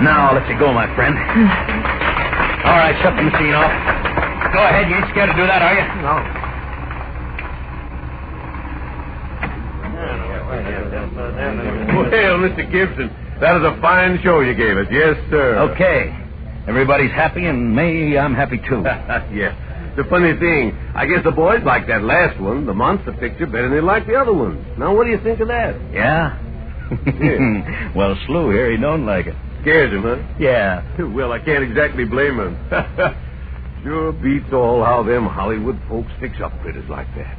Now 0.05 0.29
I'll 0.29 0.35
let 0.37 0.47
you 0.47 0.57
go, 0.59 0.71
my 0.71 0.85
friend. 0.93 1.15
Hmm. 1.17 2.67
All 2.69 2.77
right, 2.77 2.93
shut 3.01 3.15
the 3.17 3.23
machine 3.23 3.55
off. 3.57 3.73
Go 4.53 4.59
ahead, 4.61 4.87
you 4.89 4.95
ain't 4.97 5.09
scared 5.09 5.29
to 5.29 5.35
do 5.35 5.47
that, 5.49 5.61
are 5.65 5.73
you? 5.73 5.85
No. 6.05 6.40
Well, 10.61 12.37
Mr. 12.39 12.71
Gibson, 12.71 13.09
that 13.39 13.57
is 13.57 13.63
a 13.63 13.79
fine 13.81 14.19
show 14.23 14.41
you 14.41 14.53
gave 14.53 14.77
us. 14.77 14.87
Yes, 14.91 15.17
sir. 15.29 15.59
Okay. 15.71 16.17
Everybody's 16.67 17.11
happy, 17.11 17.45
and 17.45 17.75
me, 17.75 18.17
I'm 18.17 18.35
happy 18.35 18.57
too. 18.57 18.81
yeah. 18.85 19.93
The 19.97 20.03
funny 20.05 20.37
thing, 20.39 20.71
I 20.95 21.05
guess 21.05 21.23
the 21.23 21.31
boys 21.31 21.61
like 21.65 21.87
that 21.87 22.03
last 22.03 22.39
one, 22.39 22.65
the 22.65 22.73
monster 22.73 23.11
picture, 23.13 23.45
better 23.45 23.63
than 23.63 23.71
they 23.71 23.81
like 23.81 24.07
the 24.07 24.15
other 24.15 24.33
ones. 24.33 24.65
Now, 24.77 24.95
what 24.95 25.03
do 25.05 25.11
you 25.11 25.19
think 25.21 25.39
of 25.41 25.49
that? 25.49 25.75
Yeah? 25.91 26.39
Yeah. 27.19 27.91
well, 27.95 28.15
Slew 28.25 28.51
here, 28.51 28.71
he 28.71 28.77
don't 28.77 29.05
like 29.05 29.27
it. 29.27 29.35
Scares 29.61 29.91
him, 29.91 30.03
huh? 30.03 30.17
Yeah. 30.39 30.87
Well, 31.11 31.31
I 31.31 31.39
can't 31.39 31.63
exactly 31.63 32.05
blame 32.05 32.39
him. 32.39 32.57
sure 33.83 34.11
beats 34.13 34.53
all 34.53 34.83
how 34.83 35.03
them 35.03 35.25
Hollywood 35.25 35.79
folks 35.89 36.11
fix 36.19 36.35
up 36.43 36.53
critters 36.61 36.87
like 36.89 37.07
that. 37.15 37.37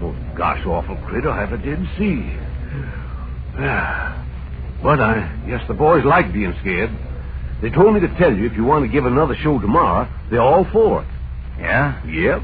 Most 0.00 0.18
gosh 0.36 0.64
awful 0.66 0.96
critter 1.06 1.30
I 1.30 1.44
ever 1.44 1.56
did 1.56 1.78
see. 1.98 2.36
but 4.82 5.00
I 5.00 5.44
guess 5.48 5.66
the 5.68 5.74
boys 5.74 6.04
like 6.04 6.32
being 6.32 6.54
scared. 6.60 6.90
They 7.62 7.70
told 7.70 7.94
me 7.94 8.00
to 8.00 8.08
tell 8.18 8.32
you 8.34 8.46
if 8.46 8.52
you 8.52 8.64
want 8.64 8.84
to 8.84 8.88
give 8.92 9.06
another 9.06 9.34
show 9.42 9.58
tomorrow, 9.58 10.08
they're 10.30 10.42
all 10.42 10.66
for 10.72 11.02
it. 11.02 11.08
Yeah? 11.58 12.04
Yep. 12.04 12.42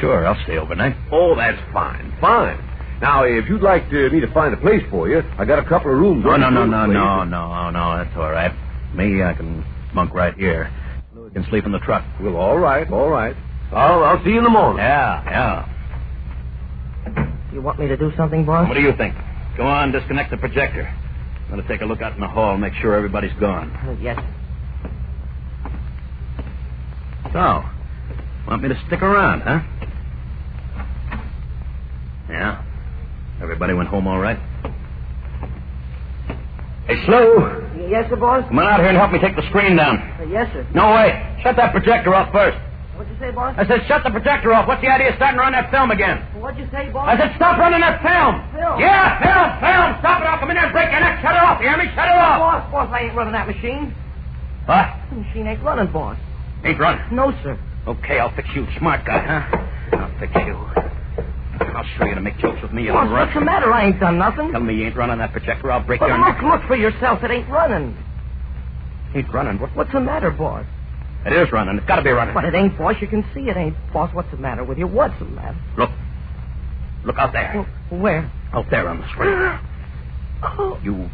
Sure, 0.00 0.26
I'll 0.26 0.42
stay 0.44 0.56
overnight. 0.56 0.96
Oh, 1.10 1.36
that's 1.36 1.60
fine, 1.72 2.16
fine. 2.20 2.58
Now, 3.02 3.24
if 3.24 3.48
you'd 3.48 3.62
like 3.62 3.90
to, 3.90 4.10
me 4.10 4.20
to 4.20 4.32
find 4.32 4.54
a 4.54 4.56
place 4.56 4.82
for 4.90 5.08
you, 5.08 5.22
I 5.36 5.44
got 5.44 5.58
a 5.58 5.64
couple 5.64 5.92
of 5.92 5.98
rooms. 5.98 6.24
Oh, 6.26 6.36
no, 6.36 6.48
no, 6.48 6.64
no, 6.64 6.86
place. 6.86 6.94
no, 6.94 7.24
no, 7.24 7.70
no, 7.70 7.96
that's 7.98 8.16
all 8.16 8.30
right. 8.30 8.52
Me, 8.94 9.22
I 9.22 9.34
can 9.34 9.64
bunk 9.94 10.14
right 10.14 10.34
here. 10.34 10.72
Slew 11.12 11.28
can 11.30 11.44
sleep 11.50 11.66
in 11.66 11.72
the 11.72 11.80
truck. 11.80 12.04
Well, 12.20 12.36
all 12.36 12.58
right, 12.58 12.90
all 12.90 13.10
right. 13.10 13.36
I'll, 13.72 14.04
I'll 14.04 14.24
see 14.24 14.30
you 14.30 14.38
in 14.38 14.44
the 14.44 14.50
morning. 14.50 14.78
Yeah, 14.78 15.22
yeah. 15.24 15.71
You 17.52 17.60
want 17.60 17.78
me 17.78 17.86
to 17.88 17.96
do 17.96 18.10
something, 18.16 18.46
boss? 18.46 18.66
What 18.68 18.74
do 18.74 18.80
you 18.80 18.94
think? 18.96 19.14
Go 19.56 19.64
on, 19.66 19.92
disconnect 19.92 20.30
the 20.30 20.38
projector. 20.38 20.86
I'm 21.44 21.50
going 21.50 21.62
to 21.62 21.68
take 21.68 21.82
a 21.82 21.84
look 21.84 22.00
out 22.00 22.14
in 22.14 22.20
the 22.20 22.28
hall, 22.28 22.56
make 22.56 22.72
sure 22.74 22.94
everybody's 22.94 23.32
gone. 23.38 23.70
Uh, 23.70 23.92
yes. 24.00 24.18
So, 27.32 27.62
want 28.48 28.62
me 28.62 28.68
to 28.70 28.80
stick 28.86 29.02
around, 29.02 29.42
huh? 29.42 29.60
Yeah. 32.30 32.64
Everybody 33.42 33.74
went 33.74 33.88
home 33.90 34.06
all 34.06 34.18
right? 34.18 34.38
Hey, 36.86 37.04
Slew, 37.06 37.68
Yes, 37.90 38.08
sir, 38.08 38.16
boss? 38.16 38.44
come 38.48 38.58
on 38.58 38.66
out 38.66 38.80
here 38.80 38.88
and 38.88 38.96
help 38.96 39.12
me 39.12 39.18
take 39.18 39.36
the 39.36 39.46
screen 39.50 39.76
down. 39.76 39.98
Uh, 40.18 40.24
yes, 40.24 40.48
sir. 40.52 40.66
No, 40.74 40.92
wait. 40.94 41.12
Shut 41.42 41.56
that 41.56 41.72
projector 41.72 42.14
off 42.14 42.32
first. 42.32 42.56
What'd 42.96 43.08
you 43.08 43.18
say, 43.18 43.30
boss? 43.32 43.54
I 43.56 43.64
said, 43.66 43.80
shut 43.88 44.04
the 44.04 44.10
projector 44.10 44.52
off. 44.52 44.68
What's 44.68 44.82
the 44.82 44.88
idea 44.92 45.10
of 45.10 45.16
starting 45.16 45.38
to 45.38 45.42
run 45.42 45.52
that 45.52 45.70
film 45.72 45.90
again? 45.90 46.18
What'd 46.38 46.60
you 46.60 46.68
say, 46.70 46.90
boss? 46.92 47.08
I 47.08 47.16
said, 47.16 47.32
stop 47.36 47.56
running 47.58 47.80
that 47.80 48.04
film. 48.04 48.36
Film? 48.52 48.76
Yeah, 48.80 49.16
film, 49.16 49.48
film. 49.64 49.88
Stop 50.04 50.20
it. 50.22 50.28
I'll 50.28 50.38
come 50.38 50.50
in 50.52 50.56
there 50.60 50.68
and 50.68 50.74
break 50.76 50.92
your 50.92 51.00
neck. 51.00 51.20
Shut 51.24 51.32
it 51.32 51.40
off. 51.42 51.56
You 51.62 51.68
hear 51.72 51.78
me? 51.80 51.88
Shut 51.96 52.04
it 52.06 52.18
off. 52.20 52.38
Boss, 52.38 52.62
boss, 52.70 52.88
I 52.92 53.08
ain't 53.08 53.16
running 53.16 53.32
that 53.32 53.48
machine. 53.48 53.94
What? 54.68 54.86
The 55.10 55.16
machine 55.24 55.46
ain't 55.48 55.62
running, 55.64 55.90
boss. 55.90 56.18
Ain't 56.64 56.78
running. 56.78 57.00
No, 57.10 57.32
sir. 57.42 57.58
Okay, 57.88 58.20
I'll 58.20 58.34
fix 58.36 58.48
you. 58.54 58.66
Smart 58.78 59.04
guy, 59.04 59.18
huh? 59.18 59.96
I'll 59.98 60.18
fix 60.20 60.30
you. 60.46 60.54
I'll 61.74 61.88
show 61.98 62.04
you 62.04 62.14
to 62.14 62.20
make 62.20 62.38
jokes 62.38 62.60
with 62.62 62.72
me, 62.72 62.88
Boss, 62.88 63.10
what's 63.10 63.34
the 63.34 63.40
matter? 63.40 63.72
I 63.72 63.86
ain't 63.86 63.98
done 64.00 64.18
nothing. 64.18 64.52
Tell 64.52 64.60
me 64.60 64.74
you 64.74 64.86
ain't 64.86 64.96
running 64.96 65.18
that 65.18 65.32
projector. 65.32 65.72
I'll 65.72 65.80
break 65.82 66.00
But 66.00 66.08
your 66.08 66.18
look, 66.18 66.36
neck. 66.36 66.42
look 66.44 66.62
for 66.68 66.76
yourself. 66.76 67.22
It 67.24 67.30
ain't 67.30 67.48
running. 67.48 67.96
Ain't 69.14 69.32
running. 69.32 69.58
What? 69.58 69.74
What's 69.76 69.92
the 69.92 70.00
matter, 70.00 70.30
boss? 70.30 70.64
It 71.24 71.32
is 71.32 71.52
running. 71.52 71.76
It's 71.78 71.86
got 71.86 71.96
to 71.96 72.02
be 72.02 72.10
running. 72.10 72.34
But 72.34 72.44
it 72.44 72.54
ain't, 72.54 72.76
boss. 72.76 72.96
You 73.00 73.06
can 73.08 73.24
see 73.34 73.42
it 73.48 73.56
ain't. 73.56 73.76
Boss, 73.92 74.12
what's 74.14 74.30
the 74.30 74.36
matter 74.38 74.64
with 74.64 74.78
you? 74.78 74.86
What's 74.86 75.18
the 75.18 75.24
matter? 75.26 75.56
Look. 75.78 75.90
Look 77.04 77.18
out 77.18 77.32
there. 77.32 77.66
Well, 77.90 78.00
Where? 78.00 78.32
Out 78.52 78.66
there 78.70 78.88
on 78.88 79.00
the 79.00 79.08
screen. 79.10 79.58
Oh, 80.44 80.76
You. 80.82 81.08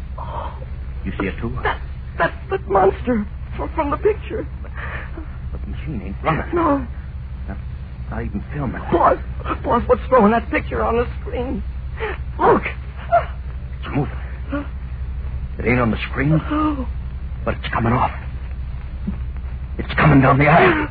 You 1.05 1.11
see 1.19 1.27
it 1.27 1.39
too? 1.39 1.55
that, 1.61 1.79
that, 2.17 2.33
that 2.49 2.67
monster 2.67 3.27
from, 3.55 3.69
from 3.75 3.91
the 3.91 3.97
picture. 3.97 4.47
But 5.51 5.61
the 5.61 5.67
machine 5.67 6.01
ain't 6.03 6.15
running. 6.23 6.55
No. 6.55 6.87
Not 8.09 8.23
even 8.23 8.43
filming. 8.51 8.81
Boss, 8.91 9.19
boss, 9.63 9.83
what's 9.87 10.01
throwing 10.09 10.31
that 10.31 10.49
picture 10.49 10.83
on 10.83 10.97
the 10.97 11.05
screen? 11.21 11.61
Look. 12.39 12.63
It's 12.65 13.95
moving. 13.95 14.65
It 15.59 15.65
ain't 15.67 15.79
on 15.79 15.91
the 15.91 15.97
screen, 16.09 16.33
Oh. 16.49 16.87
but 17.45 17.53
it's 17.53 17.67
coming 17.71 17.93
off. 17.93 18.09
It's 19.79 19.93
coming 19.93 20.19
down 20.19 20.37
the 20.37 20.45
aisle. 20.45 20.89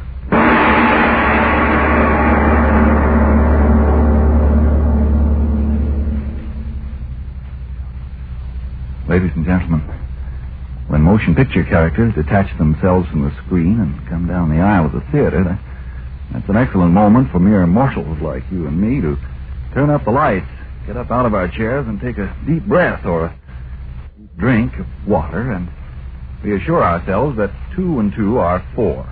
Ladies 9.07 9.33
and 9.37 9.45
gentlemen, 9.45 9.80
when 10.87 11.02
motion 11.02 11.35
picture 11.35 11.64
characters 11.64 12.14
detach 12.14 12.57
themselves 12.57 13.07
from 13.11 13.25
the 13.25 13.37
screen 13.45 13.78
and 13.78 14.09
come 14.09 14.26
down 14.26 14.49
the 14.49 14.62
aisle 14.62 14.87
of 14.87 14.92
the 14.92 15.04
theater, 15.12 15.45
that, 15.45 15.61
that's 16.33 16.49
an 16.49 16.57
excellent 16.57 16.92
moment 16.95 17.30
for 17.30 17.40
mere 17.40 17.66
mortals 17.66 18.18
like 18.23 18.42
you 18.50 18.66
and 18.66 18.80
me 18.80 19.02
to 19.02 19.18
turn 19.75 19.90
up 19.90 20.07
the 20.07 20.11
lights, 20.11 20.49
get 20.87 20.97
up 20.97 21.11
out 21.11 21.26
of 21.26 21.35
our 21.35 21.49
chairs, 21.49 21.87
and 21.87 22.00
take 22.00 22.16
a 22.16 22.35
deep 22.47 22.64
breath 22.64 23.04
or 23.04 23.26
a 23.26 23.38
drink 24.38 24.78
of 24.78 24.87
water 25.07 25.52
and 25.52 25.68
reassure 26.42 26.83
ourselves 26.83 27.37
that 27.38 27.50
two 27.75 28.00
and 28.00 28.12
two 28.14 28.38
are 28.38 28.66
four. 28.75 29.09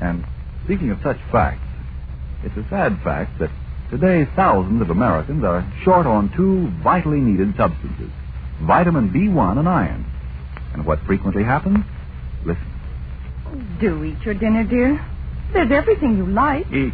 And 0.00 0.24
speaking 0.64 0.90
of 0.90 0.98
such 1.02 1.18
facts, 1.30 1.66
it's 2.44 2.56
a 2.56 2.68
sad 2.70 3.00
fact 3.02 3.38
that 3.40 3.50
today 3.90 4.28
thousands 4.36 4.82
of 4.82 4.90
Americans 4.90 5.44
are 5.44 5.70
short 5.84 6.06
on 6.06 6.32
two 6.36 6.70
vitally 6.82 7.20
needed 7.20 7.54
substances 7.56 8.10
vitamin 8.62 9.10
B1 9.10 9.58
and 9.58 9.68
iron. 9.68 10.04
And 10.72 10.84
what 10.84 11.00
frequently 11.06 11.44
happens? 11.44 11.78
Listen. 12.44 13.78
Do 13.80 14.04
eat 14.04 14.20
your 14.24 14.34
dinner, 14.34 14.64
dear. 14.64 15.04
There's 15.52 15.70
everything 15.72 16.16
you 16.16 16.26
like. 16.26 16.66
Eat. 16.72 16.92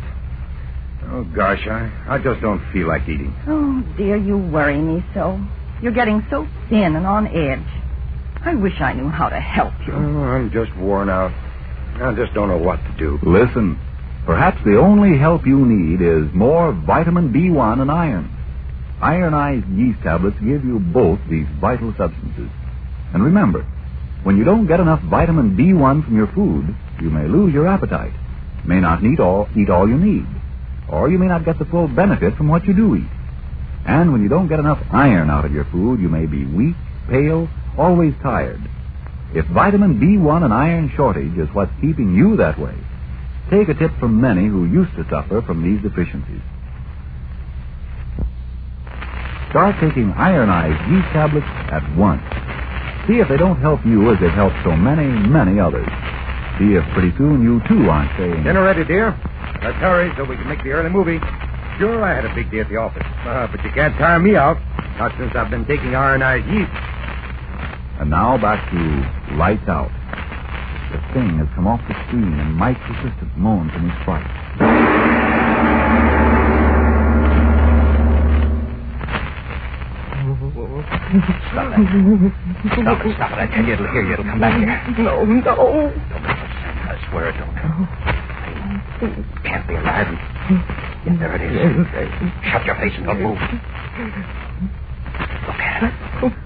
Oh, 1.07 1.25
gosh, 1.25 1.67
I, 1.67 1.91
I 2.09 2.19
just 2.19 2.41
don't 2.41 2.63
feel 2.73 2.89
like 2.89 3.03
eating. 3.03 3.35
Oh, 3.47 3.83
dear, 3.97 4.17
you 4.17 4.39
worry 4.39 4.79
me 4.79 5.05
so. 5.13 5.41
You're 5.83 5.93
getting 5.93 6.25
so 6.31 6.47
thin 6.69 6.97
and 6.97 7.07
on 7.07 7.27
edge. 7.27 7.84
I 8.45 8.55
wish 8.55 8.79
I 8.81 8.93
knew 8.93 9.09
how 9.09 9.31
to 9.31 9.41
help 9.41 9.73
you. 9.87 9.95
Oh, 9.95 10.23
I'm 10.23 10.51
just 10.51 10.77
worn 10.77 11.09
out. 11.09 11.33
I 12.01 12.13
just 12.15 12.35
don't 12.35 12.49
know 12.49 12.59
what 12.59 12.77
to 12.85 12.93
do. 12.99 13.19
Listen. 13.23 13.81
Perhaps 14.27 14.59
the 14.65 14.79
only 14.79 15.19
help 15.19 15.47
you 15.47 15.65
need 15.65 16.01
is 16.01 16.33
more 16.35 16.73
vitamin 16.73 17.33
B1 17.33 17.81
and 17.81 17.91
iron. 17.91 18.31
Ironized 19.01 19.69
yeast 19.69 20.01
tablets 20.03 20.37
give 20.41 20.65
you 20.65 20.79
both 20.79 21.21
these 21.29 21.47
vital 21.61 21.95
substances. 21.97 22.49
And 23.13 23.23
remember, 23.23 23.63
when 24.23 24.37
you 24.37 24.45
don't 24.45 24.67
get 24.67 24.81
enough 24.81 25.03
vitamin 25.03 25.57
B1 25.57 26.05
from 26.05 26.17
your 26.17 26.29
food, 26.29 26.75
you 27.03 27.11
may 27.11 27.29
lose 27.29 27.53
your 27.53 27.67
appetite, 27.67 28.13
may 28.65 28.81
not 28.81 29.03
need 29.03 29.21
all, 29.21 29.49
eat 29.57 29.69
all 29.69 29.89
you 29.89 29.99
need, 29.99 30.27
or 30.89 31.11
you 31.11 31.19
may 31.19 31.27
not 31.27 31.45
get 31.45 31.59
the 31.59 31.67
full 31.67 31.89
benefit 31.89 32.35
from 32.37 32.49
what 32.49 32.65
you 32.65 32.75
do 32.75 32.97
eat. 32.97 33.11
And 33.87 34.13
when 34.13 34.23
you 34.23 34.29
don't 34.29 34.49
get 34.49 34.59
enough 34.59 34.83
iron 34.91 35.29
out 35.29 35.45
of 35.45 35.53
your 35.53 35.67
food, 35.67 36.01
you 36.01 36.09
may 36.09 36.25
be 36.25 36.47
weak, 36.47 36.77
pale, 37.11 37.49
always 37.79 38.15
tired. 38.23 38.61
If 39.35 39.47
vitamin 39.47 39.99
B1 39.99 40.45
and 40.45 40.55
iron 40.55 40.93
shortage 40.97 41.37
is 41.37 41.49
what's 41.53 41.73
keeping 41.81 42.15
you 42.15 42.37
that 42.37 42.59
way, 42.59 42.75
take 43.51 43.69
a 43.69 43.75
tip 43.75 43.91
from 43.99 44.21
many 44.21 44.47
who 44.47 44.65
used 44.67 44.95
to 44.97 45.05
suffer 45.11 45.43
from 45.43 45.63
these 45.63 45.83
deficiencies. 45.83 46.43
Start 49.51 49.77
taking 49.81 50.13
ironized 50.13 50.79
yeast 50.91 51.09
tablets 51.13 51.47
at 51.71 51.83
once. 51.97 52.23
See 53.07 53.19
if 53.21 53.29
they 53.29 53.37
don't 53.37 53.61
help 53.61 53.85
you 53.85 54.11
as 54.11 54.19
they've 54.21 54.31
helped 54.31 54.57
so 54.65 54.75
many, 54.75 55.07
many 55.07 55.61
others. 55.61 55.87
See 56.59 56.75
if 56.75 56.83
pretty 56.95 57.11
soon 57.19 57.43
you 57.43 57.61
too 57.69 57.91
aren't 57.91 58.11
saying, 58.17 58.43
Dinner 58.45 58.63
ready, 58.63 58.85
dear? 58.85 59.11
Let's 59.63 59.79
hurry 59.79 60.13
so 60.17 60.25
we 60.25 60.37
can 60.37 60.49
make 60.49 60.63
the 60.63 60.71
early 60.71 60.91
movie. 60.91 61.19
Sure, 61.79 62.03
I 62.03 62.15
had 62.15 62.25
a 62.25 62.35
big 62.35 62.51
day 62.51 62.61
at 62.61 62.69
the 62.69 62.77
office. 62.77 63.03
Uh, 63.27 63.47
but 63.51 63.63
you 63.65 63.71
can't 63.75 63.97
tire 63.99 64.19
me 64.21 64.37
out. 64.37 64.59
Not 64.99 65.11
since 65.19 65.35
I've 65.35 65.51
been 65.51 65.67
taking 65.67 65.95
ironized 65.95 66.47
yeast. 66.47 66.71
And 68.01 68.11
now 68.11 68.37
back 68.37 68.59
to 68.71 69.35
Lights 69.37 69.69
Out. 69.69 69.91
The 70.91 70.99
thing 71.15 71.39
has 71.39 71.49
come 71.55 71.67
off 71.67 71.81
the 71.89 71.95
screen 72.07 72.39
and 72.39 72.55
Mike's 72.55 72.81
assistant 72.91 73.37
moans 73.39 73.71
in 73.75 73.89
his 73.89 73.99
fright. 74.05 74.27
Stop 81.55 81.71
it. 81.71 81.87
Stop 82.83 83.07
it, 83.07 83.15
stop 83.15 83.31
it. 83.31 83.39
I 83.39 83.47
tell 83.55 83.65
you, 83.65 83.73
it'll 83.75 83.87
hear 83.87 84.03
you. 84.07 84.13
It'll 84.15 84.25
come 84.25 84.41
back 84.41 84.59
here. 84.59 84.75
No, 85.05 85.25
no. 85.25 85.41
Don't 85.41 85.55
I 85.55 86.99
swear 87.11 87.31
it 87.31 87.39
don't. 87.39 87.55
Can't 89.45 89.67
be 89.69 89.75
alive. 89.75 90.11
Yeah, 91.07 91.17
there 91.19 91.35
it 91.37 91.43
is. 91.47 91.87
Shut 92.51 92.65
your 92.67 92.75
face 92.77 92.95
and 92.97 93.07
don't 93.07 93.23
move. 93.23 93.39
Look 95.47 95.61
at 95.63 95.83
it. 95.85 96.44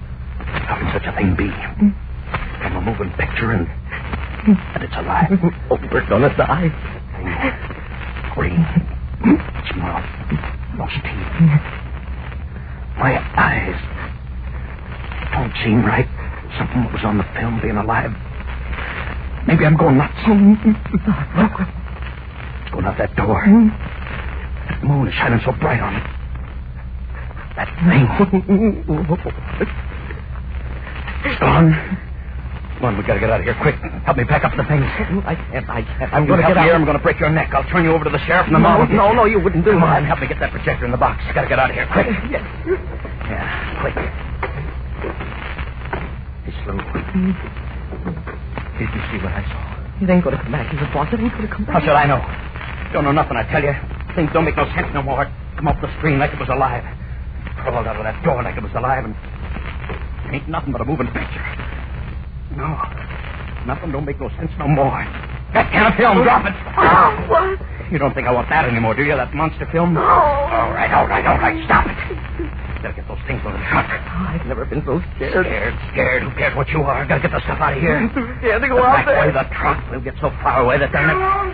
How 0.69 0.77
can 0.77 0.93
such 0.93 1.09
a 1.09 1.13
thing 1.17 1.33
be? 1.33 1.49
From 2.61 2.77
a 2.77 2.81
moving 2.85 3.09
picture 3.17 3.57
and... 3.57 3.65
And 4.45 4.83
it's 4.85 4.93
alive. 4.95 5.33
It's 5.33 6.11
on 6.13 6.23
its 6.23 6.37
eye. 6.37 6.69
Green. 8.35 8.61
Its 8.61 9.73
mouth. 9.75 10.05
Those 10.77 10.93
teeth. 11.01 11.33
My 13.01 13.17
eyes 13.33 13.73
don't 15.33 15.53
seem 15.65 15.81
right. 15.81 16.05
Something 16.59 16.85
was 16.93 17.01
on 17.03 17.17
the 17.17 17.25
film 17.33 17.59
being 17.61 17.77
alive. 17.77 18.13
Maybe 19.47 19.65
I'm 19.65 19.75
going 19.75 19.97
nuts. 19.97 20.21
Look. 20.27 21.65
It's 22.61 22.69
going 22.69 22.85
out 22.85 22.97
that 22.99 23.15
door. 23.17 23.41
That 24.69 24.83
moon 24.83 25.07
is 25.07 25.13
shining 25.15 25.41
so 25.43 25.51
bright 25.53 25.81
on 25.81 25.95
it. 25.95 26.05
That 27.57 27.73
thing. 27.89 28.05
Gone. 31.39 31.73
Come 32.79 32.95
on, 32.95 32.97
we 32.97 33.03
gotta 33.03 33.19
get 33.19 33.29
out 33.29 33.41
of 33.41 33.45
here 33.45 33.57
quick. 33.59 33.75
Help 34.07 34.15
me 34.15 34.23
pack 34.23 34.45
up 34.47 34.55
the 34.55 34.63
things. 34.63 34.87
I 35.27 35.35
can't, 35.35 35.67
I 35.67 35.83
can't. 35.83 36.13
I'm 36.15 36.23
You 36.23 36.31
going 36.31 36.39
to 36.39 36.47
help 36.47 36.55
get 36.55 36.63
me 36.63 36.67
here. 36.71 36.75
I'm 36.79 36.85
gonna 36.85 37.03
break 37.03 37.19
your 37.19 37.29
neck. 37.29 37.51
I'll 37.51 37.67
turn 37.67 37.83
you 37.83 37.91
over 37.91 38.05
to 38.05 38.09
the 38.09 38.23
sheriff 38.23 38.47
and 38.47 38.55
the 38.55 38.59
mob. 38.59 38.89
no, 38.89 39.11
no, 39.11 39.25
you 39.25 39.39
wouldn't 39.39 39.65
do 39.65 39.71
Come 39.75 39.83
on, 39.83 40.05
help 40.05 40.21
me 40.21 40.27
get 40.27 40.39
that 40.39 40.51
projector 40.51 40.85
in 40.85 40.91
the 40.91 40.97
box. 40.97 41.19
Gotta 41.35 41.49
get 41.49 41.59
out 41.59 41.69
of 41.71 41.75
here, 41.75 41.87
quick. 41.91 42.07
Yes. 42.31 42.43
Yeah, 43.27 43.83
quick. 43.83 43.95
Hey, 46.47 46.53
Slew. 46.63 46.79
Hmm. 46.79 47.35
Did 48.79 48.87
you 48.95 49.01
see 49.11 49.19
what 49.19 49.35
I 49.35 49.43
saw? 49.43 49.59
It 49.99 50.09
ain't 50.09 50.23
to 50.23 50.31
come 50.31 50.51
back. 50.55 50.71
He's 50.71 50.79
a 50.79 50.87
boss. 50.95 51.11
It 51.11 51.19
ain't 51.19 51.35
to 51.35 51.47
come 51.51 51.65
back. 51.67 51.75
How 51.75 51.79
should 51.83 51.99
I 51.99 52.07
know? 52.07 52.23
Don't 52.95 53.03
know 53.03 53.11
nothing, 53.11 53.35
I 53.35 53.43
tell 53.51 53.61
you. 53.61 53.75
Things 54.15 54.31
don't 54.31 54.45
make 54.45 54.55
no 54.55 54.63
sense 54.71 54.87
no 54.93 55.03
more. 55.03 55.27
Come 55.59 55.67
off 55.67 55.81
the 55.83 55.91
screen 55.99 56.17
like 56.17 56.31
it 56.31 56.39
was 56.39 56.47
alive. 56.47 56.87
Crawled 57.59 57.85
out 57.87 57.99
of 57.99 58.03
that 58.07 58.23
door 58.23 58.41
like 58.41 58.55
it 58.55 58.63
was 58.63 58.71
alive, 58.71 59.03
and 59.03 59.13
ain't 60.31 60.47
nothing 60.49 60.71
but 60.71 60.81
a 60.81 60.85
moving 60.85 61.07
picture. 61.07 61.45
No, 62.57 62.75
nothing 63.65 63.91
don't 63.91 64.05
make 64.05 64.19
no 64.19 64.29
sense 64.37 64.51
no 64.57 64.67
more. 64.67 65.03
That 65.53 65.71
can 65.71 65.85
of 65.91 65.97
film, 65.97 66.21
drop 66.23 66.45
it. 66.45 66.53
Oh, 66.77 67.09
what? 67.29 67.57
You 67.91 67.97
don't 67.97 68.13
think 68.13 68.27
I 68.27 68.31
want 68.31 68.49
that 68.49 68.65
anymore, 68.65 68.93
do 68.93 69.01
you? 69.03 69.15
That 69.15 69.33
monster 69.33 69.67
film? 69.71 69.93
No. 69.95 70.01
All 70.01 70.69
right, 70.73 70.91
all 70.93 71.07
right, 71.07 71.25
all 71.25 71.37
right. 71.41 71.57
Stop 71.65 71.87
it. 71.89 71.97
Gotta 72.85 72.93
get 72.95 73.07
those 73.09 73.17
things 73.27 73.41
on 73.43 73.53
the 73.57 73.63
truck. 73.67 73.89
I've 73.89 74.45
never 74.45 74.63
been 74.65 74.83
so 74.85 75.01
scared. 75.17 75.33
Scared, 75.45 75.73
scared. 75.91 76.21
Who 76.23 76.29
cares 76.37 76.55
what 76.55 76.69
you 76.69 76.81
are? 76.85 77.01
I've 77.01 77.09
Gotta 77.09 77.21
get 77.25 77.31
the 77.33 77.41
stuff 77.41 77.57
out 77.59 77.73
of 77.73 77.81
here. 77.81 77.97
I'm 77.97 78.13
too 78.13 78.29
scared 78.39 78.61
to 78.61 78.67
go 78.69 78.75
The 78.77 78.83
out 78.85 79.05
back 79.05 79.07
way, 79.09 79.31
there. 79.33 79.41
the 79.41 79.49
truck. 79.57 79.77
We'll 79.89 80.05
get 80.05 80.13
so 80.21 80.29
far 80.45 80.61
away 80.61 80.77
that 80.77 80.91
they're 80.93 81.07
not... 81.07 81.17
Come 81.17 81.25
on! 81.25 81.49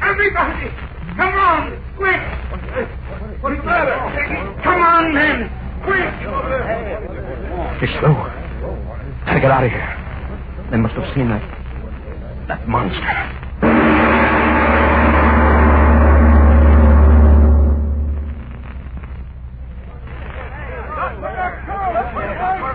Everybody! 0.00 0.70
Come 1.18 1.34
on! 1.34 1.62
Quick! 1.98 2.22
What's 3.42 3.56
the 3.58 3.66
matter? 3.66 3.98
Come 4.62 4.80
on, 4.80 5.04
men! 5.12 5.50
Quick! 5.84 7.19
You're 7.80 8.00
slow. 8.00 8.14
Gotta 9.26 9.40
get 9.40 9.50
out 9.50 9.64
of 9.64 9.70
here. 9.70 10.68
They 10.70 10.76
must 10.76 10.94
have 10.94 11.14
seen 11.14 11.28
that. 11.28 11.42
that 12.48 12.68
monster. 12.68 13.00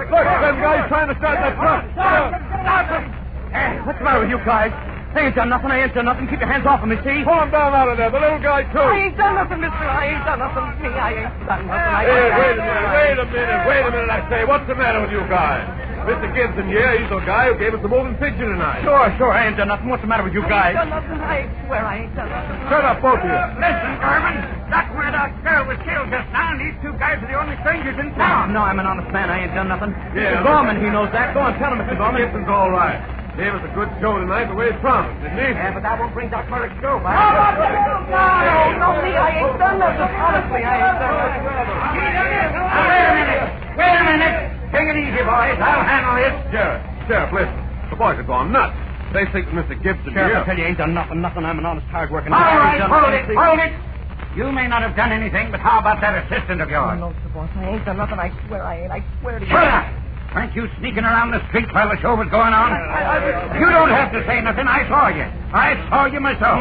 Look, 0.05 0.23
them 0.23 0.61
guys 0.61 0.87
trying 0.87 1.07
to 1.07 1.15
start 1.17 1.39
that 1.39 1.55
truck. 1.55 1.85
Stop! 1.93 2.33
Stop 2.61 2.87
Hey, 3.51 3.77
eh, 3.77 3.85
what's 3.85 3.97
the 3.99 4.05
matter 4.05 4.19
with 4.21 4.29
you 4.29 4.37
guys? 4.45 4.94
I 5.15 5.31
ain't 5.31 5.35
done 5.35 5.47
nothing. 5.47 5.71
I 5.71 5.79
ain't 5.87 5.95
done 5.95 6.05
nothing. 6.11 6.27
Keep 6.27 6.43
your 6.43 6.51
hands 6.51 6.67
off 6.67 6.83
of 6.83 6.91
me, 6.91 6.99
see? 7.07 7.23
Pull 7.23 7.39
him 7.39 7.47
down 7.51 7.71
out 7.71 7.87
of 7.87 7.95
there. 7.95 8.11
The 8.11 8.19
little 8.19 8.43
guy, 8.43 8.67
too. 8.67 8.83
I 8.83 9.07
ain't 9.07 9.15
done 9.15 9.35
nothing, 9.39 9.63
mister. 9.63 9.87
I 9.87 10.03
ain't 10.11 10.23
done 10.27 10.39
nothing. 10.43 10.65
Me, 10.83 10.89
I 10.91 11.09
ain't 11.23 11.33
done 11.47 11.63
nothing. 11.71 11.87
I 11.95 12.01
Hey, 12.03 12.27
wait 12.35 12.55
a 12.59 12.63
minute, 12.67 12.89
wait 12.91 13.15
a 13.15 13.25
minute, 13.31 13.61
wait 13.63 13.83
a 13.87 13.91
minute, 13.95 14.11
I 14.11 14.19
say. 14.27 14.41
What's 14.43 14.67
the 14.67 14.75
matter 14.75 14.99
with 14.99 15.15
you 15.15 15.23
guys? 15.31 15.63
Mr. 16.05 16.29
Gibson 16.37 16.67
here, 16.69 16.99
he's 17.01 17.09
the 17.09 17.17
guy 17.25 17.49
who 17.49 17.57
gave 17.57 17.73
us 17.73 17.81
the 17.81 17.89
moving 17.89 18.13
picture 18.21 18.45
tonight. 18.45 18.83
Sure, 18.85 19.09
sure. 19.17 19.31
I 19.33 19.47
ain't 19.49 19.57
done 19.57 19.71
nothing. 19.73 19.89
What's 19.89 20.03
the 20.05 20.11
matter 20.11 20.21
with 20.21 20.35
you 20.37 20.43
I 20.45 20.51
guys? 20.51 20.73
ain't 20.77 20.85
done 20.85 20.93
nothing. 20.93 21.17
I 21.23 21.37
swear 21.65 21.81
I 21.81 21.95
ain't 22.05 22.13
done 22.13 22.29
nothing. 22.29 22.57
Shut 22.69 22.83
up, 22.85 22.97
both 23.01 23.23
of 23.23 23.25
you. 23.25 23.39
Listen, 23.57 23.91
Garvin. 24.03 24.35
That's 24.69 24.89
where 24.93 25.09
the 25.15 25.23
girl 25.41 25.63
was 25.65 25.79
killed 25.81 26.11
just 26.13 26.27
now, 26.29 26.51
and 26.53 26.59
these 26.61 26.77
two 26.85 26.93
guys 27.01 27.17
are 27.23 27.29
the 27.31 27.39
only 27.39 27.57
strangers 27.65 27.97
in 27.97 28.11
town. 28.19 28.51
No, 28.53 28.61
I'm 28.67 28.77
an 28.77 28.85
honest 28.85 29.09
man. 29.15 29.31
I 29.31 29.47
ain't 29.47 29.55
done 29.55 29.71
nothing. 29.71 29.95
Yeah. 30.13 30.43
Mr. 30.43 30.45
Gorman, 30.45 30.77
he 30.83 30.91
knows 30.93 31.09
that. 31.15 31.33
Go 31.33 31.41
on, 31.41 31.55
tell 31.57 31.71
him, 31.73 31.79
Mr. 31.81 31.95
Gorman. 31.97 32.21
Gibson's 32.21 32.49
all 32.53 32.69
right. 32.69 32.99
Gave 33.35 33.51
us 33.51 33.67
a 33.67 33.71
good 33.75 33.91
show 33.99 34.15
tonight 34.15 34.47
the 34.47 34.55
way 34.55 34.71
he 34.71 34.77
promised, 34.79 35.19
didn't 35.19 35.35
he? 35.35 35.51
Yeah, 35.59 35.75
but 35.75 35.83
that 35.83 35.99
won't 35.99 36.15
bring 36.15 36.31
Doc 36.31 36.47
Merrick's 36.47 36.79
show 36.79 37.03
back. 37.03 37.19
How 37.19 37.35
about 37.35 37.59
the 37.59 37.67
little 37.67 38.07
guy? 38.07 38.47
No, 38.47 38.79
no, 38.79 38.89
me, 39.03 39.11
I 39.11 39.29
ain't 39.43 39.59
done 39.59 39.75
nothing. 39.75 40.07
Honestly, 40.15 40.61
I 40.63 40.73
ain't 40.79 40.99
done 41.03 41.15
nothing. 41.19 41.43
Now, 41.43 41.91
wait 41.99 42.15
a 42.15 43.11
minute. 43.11 43.43
Wait 43.75 43.91
a 43.91 44.03
minute. 44.07 44.35
Take 44.71 44.87
it 44.87 44.97
easy, 45.03 45.19
boys. 45.27 45.59
I'll 45.59 45.83
handle 45.83 46.15
this. 46.15 46.35
Sheriff, 46.47 46.79
Sheriff, 47.11 47.29
listen. 47.35 47.59
The 47.91 47.97
boys 47.99 48.15
have 48.15 48.27
gone 48.27 48.55
nuts. 48.55 48.71
They 49.11 49.27
think 49.35 49.51
Mr. 49.51 49.75
Gibson 49.83 50.15
Sheriff, 50.15 50.47
I 50.47 50.47
tell 50.47 50.55
you, 50.55 50.63
ain't 50.71 50.79
done 50.79 50.95
nothing, 50.95 51.19
nothing. 51.19 51.43
I'm 51.43 51.59
an 51.59 51.67
honest, 51.67 51.87
hard-working 51.91 52.31
All 52.31 52.39
man. 52.39 52.47
I 52.47 52.71
ain't 52.71 52.79
done 52.79 52.91
hold 52.91 53.11
nothing. 53.11 53.35
it, 53.35 53.35
hold 53.35 53.59
it. 53.59 53.73
You 54.39 54.47
may 54.51 54.67
not 54.71 54.79
have 54.79 54.95
done 54.95 55.11
anything, 55.11 55.51
but 55.51 55.59
how 55.59 55.79
about 55.83 55.99
that 55.99 56.23
assistant 56.23 56.63
of 56.63 56.71
yours? 56.71 56.95
Oh, 56.95 57.11
no, 57.11 57.15
sir, 57.19 57.29
boss, 57.35 57.51
I 57.59 57.67
ain't 57.67 57.83
done 57.83 57.99
nothing. 57.99 58.15
I 58.19 58.31
swear 58.47 58.63
I 58.63 58.87
ain't. 58.87 58.91
I 58.95 59.03
swear 59.19 59.39
to 59.39 59.45
you. 59.45 59.51
Shut 59.51 59.67
up! 59.67 60.04
Weren't 60.35 60.53
you 60.53 60.67
sneaking 60.79 61.07
around 61.07 61.31
the 61.31 61.39
street 61.47 61.71
while 61.71 61.87
the 61.87 61.95
show 62.03 62.11
was 62.13 62.27
going 62.27 62.51
on? 62.51 62.69
You 63.55 63.71
don't 63.71 63.87
have 63.89 64.11
to 64.11 64.19
say 64.27 64.41
nothing. 64.43 64.67
I 64.67 64.83
saw 64.91 65.07
you. 65.07 65.23
I 65.55 65.79
saw 65.87 66.11
you 66.11 66.19
myself. 66.19 66.59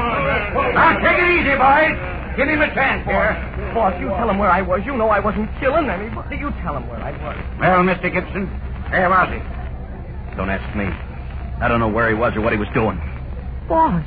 Now, 0.78 0.94
take 1.02 1.18
it 1.18 1.30
easy, 1.42 1.58
boys. 1.58 1.98
Give 2.38 2.46
him 2.46 2.62
a 2.62 2.70
chance 2.70 3.02
here. 3.02 3.34
Boss, 3.74 3.98
you 3.98 4.08
tell 4.14 4.30
him 4.30 4.38
where 4.38 4.50
I 4.50 4.62
was. 4.62 4.82
You 4.86 4.96
know 4.96 5.10
I 5.10 5.18
wasn't 5.18 5.50
killing 5.58 5.90
anybody. 5.90 6.38
You 6.38 6.54
tell 6.62 6.78
him 6.78 6.86
where 6.86 7.02
I 7.02 7.10
was. 7.18 7.34
Well, 7.58 7.82
Mr. 7.82 8.14
Gibson, 8.14 8.46
where 8.94 9.10
was 9.10 9.28
he? 9.34 9.42
Don't 10.38 10.50
ask 10.50 10.66
me. 10.78 10.86
I 11.58 11.66
don't 11.66 11.80
know 11.82 11.90
where 11.90 12.08
he 12.08 12.14
was 12.14 12.34
or 12.36 12.42
what 12.42 12.52
he 12.52 12.58
was 12.58 12.70
doing. 12.74 12.94
Boss, 13.66 14.06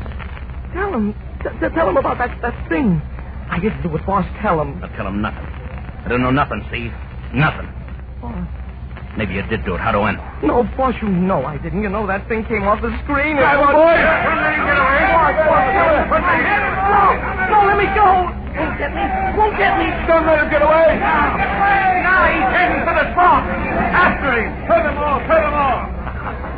tell 0.72 0.96
him. 0.96 1.12
T- 1.44 1.52
t- 1.60 1.76
tell 1.76 1.90
him 1.90 1.98
about 1.98 2.18
that, 2.20 2.32
that 2.42 2.56
thing. 2.70 3.02
I 3.52 3.60
didn't 3.60 3.84
do 3.84 3.96
it, 3.96 4.06
boss. 4.06 4.26
Tell 4.42 4.62
him. 4.62 4.80
I'll 4.84 4.96
tell 4.96 5.08
him 5.08 5.22
nothing. 5.22 5.44
I 5.44 6.08
don't 6.08 6.22
know 6.22 6.32
nothing, 6.32 6.64
see? 6.72 6.88
Nothing. 7.36 7.68
Boss. 8.22 8.48
Maybe 9.18 9.34
you 9.34 9.42
did 9.50 9.66
do 9.66 9.74
it. 9.76 9.82
How 9.82 9.92
do 9.92 10.02
I 10.06 10.12
know? 10.14 10.22
No, 10.46 10.64
boss, 10.78 10.94
you 11.02 11.10
know 11.10 11.44
I 11.46 11.58
didn't. 11.58 11.82
You 11.82 11.90
know 11.90 12.06
that 12.06 12.28
thing 12.30 12.46
came 12.46 12.64
off 12.70 12.82
the 12.82 12.94
screen. 13.04 13.34
and- 13.34 13.42
Grab 13.42 13.58
him, 13.58 13.74
Boss, 13.74 13.98
boys. 13.98 13.98
boss, 13.98 15.34
boss, 15.42 16.22
No, 16.88 17.04
no, 17.50 17.58
let 17.66 17.78
me 17.82 17.88
go. 17.98 18.30
Won't 18.58 18.78
get 18.78 18.94
me. 18.94 19.04
Won't 19.38 19.58
get 19.58 19.74
me. 19.82 19.90
Don't 20.06 20.26
let 20.26 20.38
him 20.46 20.50
get 20.54 20.62
away. 20.62 21.02
Now 21.02 22.30
he's 22.30 22.50
heading 22.54 22.82
for 22.86 22.94
the 22.94 23.06
swamp. 23.14 23.46
After 23.46 24.30
him. 24.38 24.52
Turn 24.70 24.84
them 24.86 24.98
off, 25.02 25.22
turn 25.26 25.42
them 25.44 25.54
off. 25.54 25.90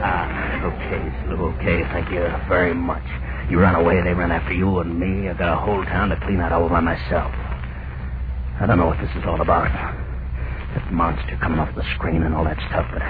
Ah, 0.04 0.68
okay, 0.70 1.04
Slew, 1.24 1.40
okay. 1.56 1.84
Thank 1.96 2.12
you 2.12 2.28
very 2.48 2.74
much. 2.76 3.04
You 3.50 3.60
ran 3.60 3.76
away, 3.76 4.02
they 4.04 4.14
ran 4.14 4.32
after 4.32 4.54
you 4.54 4.80
and 4.80 5.00
me. 5.00 5.30
I 5.30 5.34
got 5.34 5.54
a 5.54 5.58
whole 5.58 5.84
town 5.86 6.10
to 6.10 6.18
clean 6.28 6.40
out 6.40 6.52
all 6.52 6.68
by 6.70 6.80
myself. 6.82 7.32
I 8.60 8.66
don't 8.68 8.78
know 8.78 8.88
what 8.88 9.00
this 9.00 9.10
is 9.16 9.24
all 9.26 9.40
about. 9.42 9.72
That 10.76 10.92
monster 10.92 11.38
coming 11.42 11.60
off 11.60 11.74
the 11.76 11.84
screen 11.96 12.24
and 12.24 12.36
all 12.36 12.44
that 12.46 12.58
stuff, 12.70 12.86
but 12.94 13.02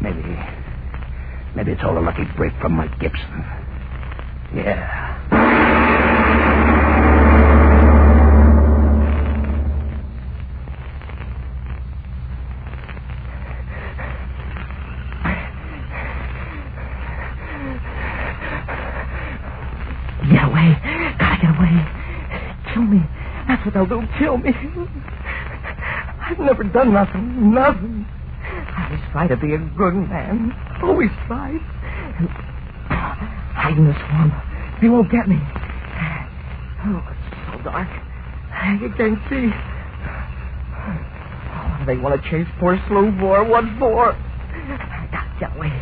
maybe. 0.00 0.22
Maybe 1.54 1.72
it's 1.72 1.82
all 1.84 1.98
a 1.98 2.00
lucky 2.00 2.24
break 2.36 2.52
from 2.60 2.72
Mike 2.72 2.98
Gibson. 2.98 3.44
Yeah. 4.54 5.10
Get 20.30 20.44
away. 20.44 20.78
Gotta 21.18 21.36
get 21.42 21.50
away. 21.56 21.74
Kill 22.72 22.82
me. 22.82 23.02
That's 23.48 23.64
what 23.64 23.74
they'll 23.74 23.86
do. 23.86 24.02
Kill 24.18 24.38
me. 24.38 24.52
I've 26.32 26.38
never 26.38 26.64
done 26.64 26.94
nothing. 26.94 27.52
Nothing. 27.52 28.06
I 28.42 28.86
always 28.88 29.04
try 29.12 29.28
to 29.28 29.36
be 29.36 29.52
a 29.52 29.58
good 29.58 29.92
man. 29.92 30.50
Always 30.82 31.10
tried. 31.26 31.60
And 31.60 32.28
hide 32.88 33.76
in 33.76 33.84
the 33.84 33.92
swamp. 33.92 34.32
They 34.80 34.88
won't 34.88 35.10
get 35.12 35.28
me. 35.28 35.36
Oh, 36.84 37.04
it's 37.12 37.36
so 37.52 37.62
dark. 37.62 37.88
You 38.80 38.88
can't 38.96 39.18
see. 39.28 39.52
Do 41.80 41.84
they 41.84 42.00
want 42.00 42.16
to 42.16 42.30
chase 42.30 42.48
poor 42.58 42.80
Slew 42.88 43.12
for? 43.20 43.44
What 43.44 43.64
for? 43.78 44.12
I 44.16 45.08
gotta 45.12 45.36
get 45.38 45.54
away. 45.54 45.72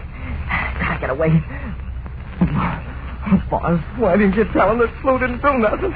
Gotta 0.80 0.98
get 1.00 1.10
away. 1.10 1.30
Oh, 2.42 3.38
boss, 3.50 3.80
why 3.98 4.16
didn't 4.16 4.34
you 4.34 4.44
tell 4.52 4.72
him 4.72 4.78
that 4.80 4.90
Slew 5.00 5.18
didn't 5.20 5.42
do 5.42 5.58
nothing? 5.58 5.92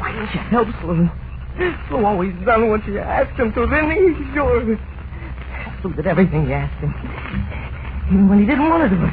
Why 0.00 0.10
didn't 0.10 0.34
you 0.34 0.40
help 0.50 0.68
Slew? 0.82 1.08
Slew 1.88 2.04
always 2.04 2.34
done 2.44 2.70
what 2.70 2.86
you 2.86 2.98
asked 2.98 3.38
him 3.38 3.52
to, 3.52 3.66
didn't 3.66 3.90
he? 3.90 4.34
Sure. 4.34 4.78
Slew 5.82 5.94
did 5.94 6.06
everything 6.06 6.46
you 6.46 6.54
asked 6.54 6.80
him. 6.80 6.94
Even 8.08 8.28
when 8.28 8.38
he 8.40 8.46
didn't 8.46 8.68
want 8.68 8.90
to 8.90 8.96
do 8.96 9.04
it. 9.04 9.12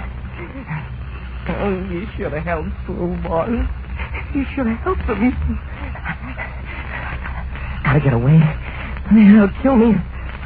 Oh, 1.50 1.70
you 1.90 2.08
should 2.16 2.34
have 2.34 2.44
helped 2.44 2.70
Slew, 2.86 3.18
boss. 3.24 3.50
You 4.36 4.46
should 4.54 4.68
have 4.68 4.80
helped 4.80 5.02
him. 5.02 5.34
Gotta 7.84 8.00
get 8.02 8.14
away. 8.14 8.40
They'll 9.14 9.50
kill 9.64 9.76
me. 9.76 9.96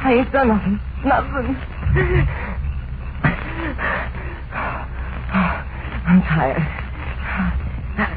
I 0.04 0.14
ain't 0.14 0.32
done 0.32 0.48
nothing. 0.48 0.80
Nothing. 1.04 1.56
I'm 6.06 6.22
tired. 6.22 6.62
That 7.96 8.10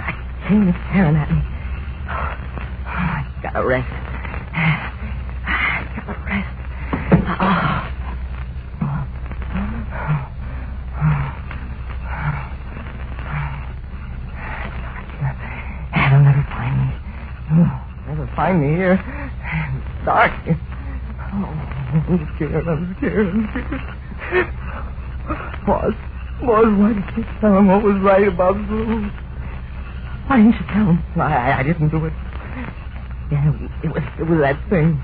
thing 0.47 0.67
is 0.67 0.75
staring 0.91 1.15
at 1.15 1.31
me 1.31 1.54
gotta 3.45 3.65
rest. 3.65 3.85
I 3.85 3.93
gotta 5.95 6.17
rest. 6.25 6.49
Oh. 7.37 7.91
Adam 15.93 16.23
never 16.23 16.43
find 16.49 16.75
me. 16.79 16.87
Never 18.07 18.27
find 18.35 18.61
me 18.61 18.67
here. 18.75 18.93
It's 18.93 20.05
dark. 20.05 20.31
Oh, 20.37 21.45
I'm 22.09 22.25
scared. 22.35 22.67
I'm 22.67 22.95
scared. 22.97 23.27
I'm 23.27 23.45
scared. 23.51 24.49
Boss, 25.65 25.93
why 26.41 26.61
didn't 26.61 27.17
you 27.17 27.23
tell 27.41 27.57
him 27.57 27.69
I 27.69 27.77
was 27.77 27.97
right 28.01 28.27
about 28.27 28.55
Blue? 28.67 29.09
Why 30.27 30.37
didn't 30.37 30.53
you 30.53 30.65
tell 30.67 30.85
him? 30.85 31.03
I, 31.17 31.59
I 31.59 31.63
didn't 31.63 31.89
do 31.89 32.05
it. 32.05 32.13
Yeah, 33.31 33.49
it 33.83 33.89
was 33.89 34.03
it 34.19 34.23
was 34.29 34.39
that 34.41 34.59
thing. 34.69 35.01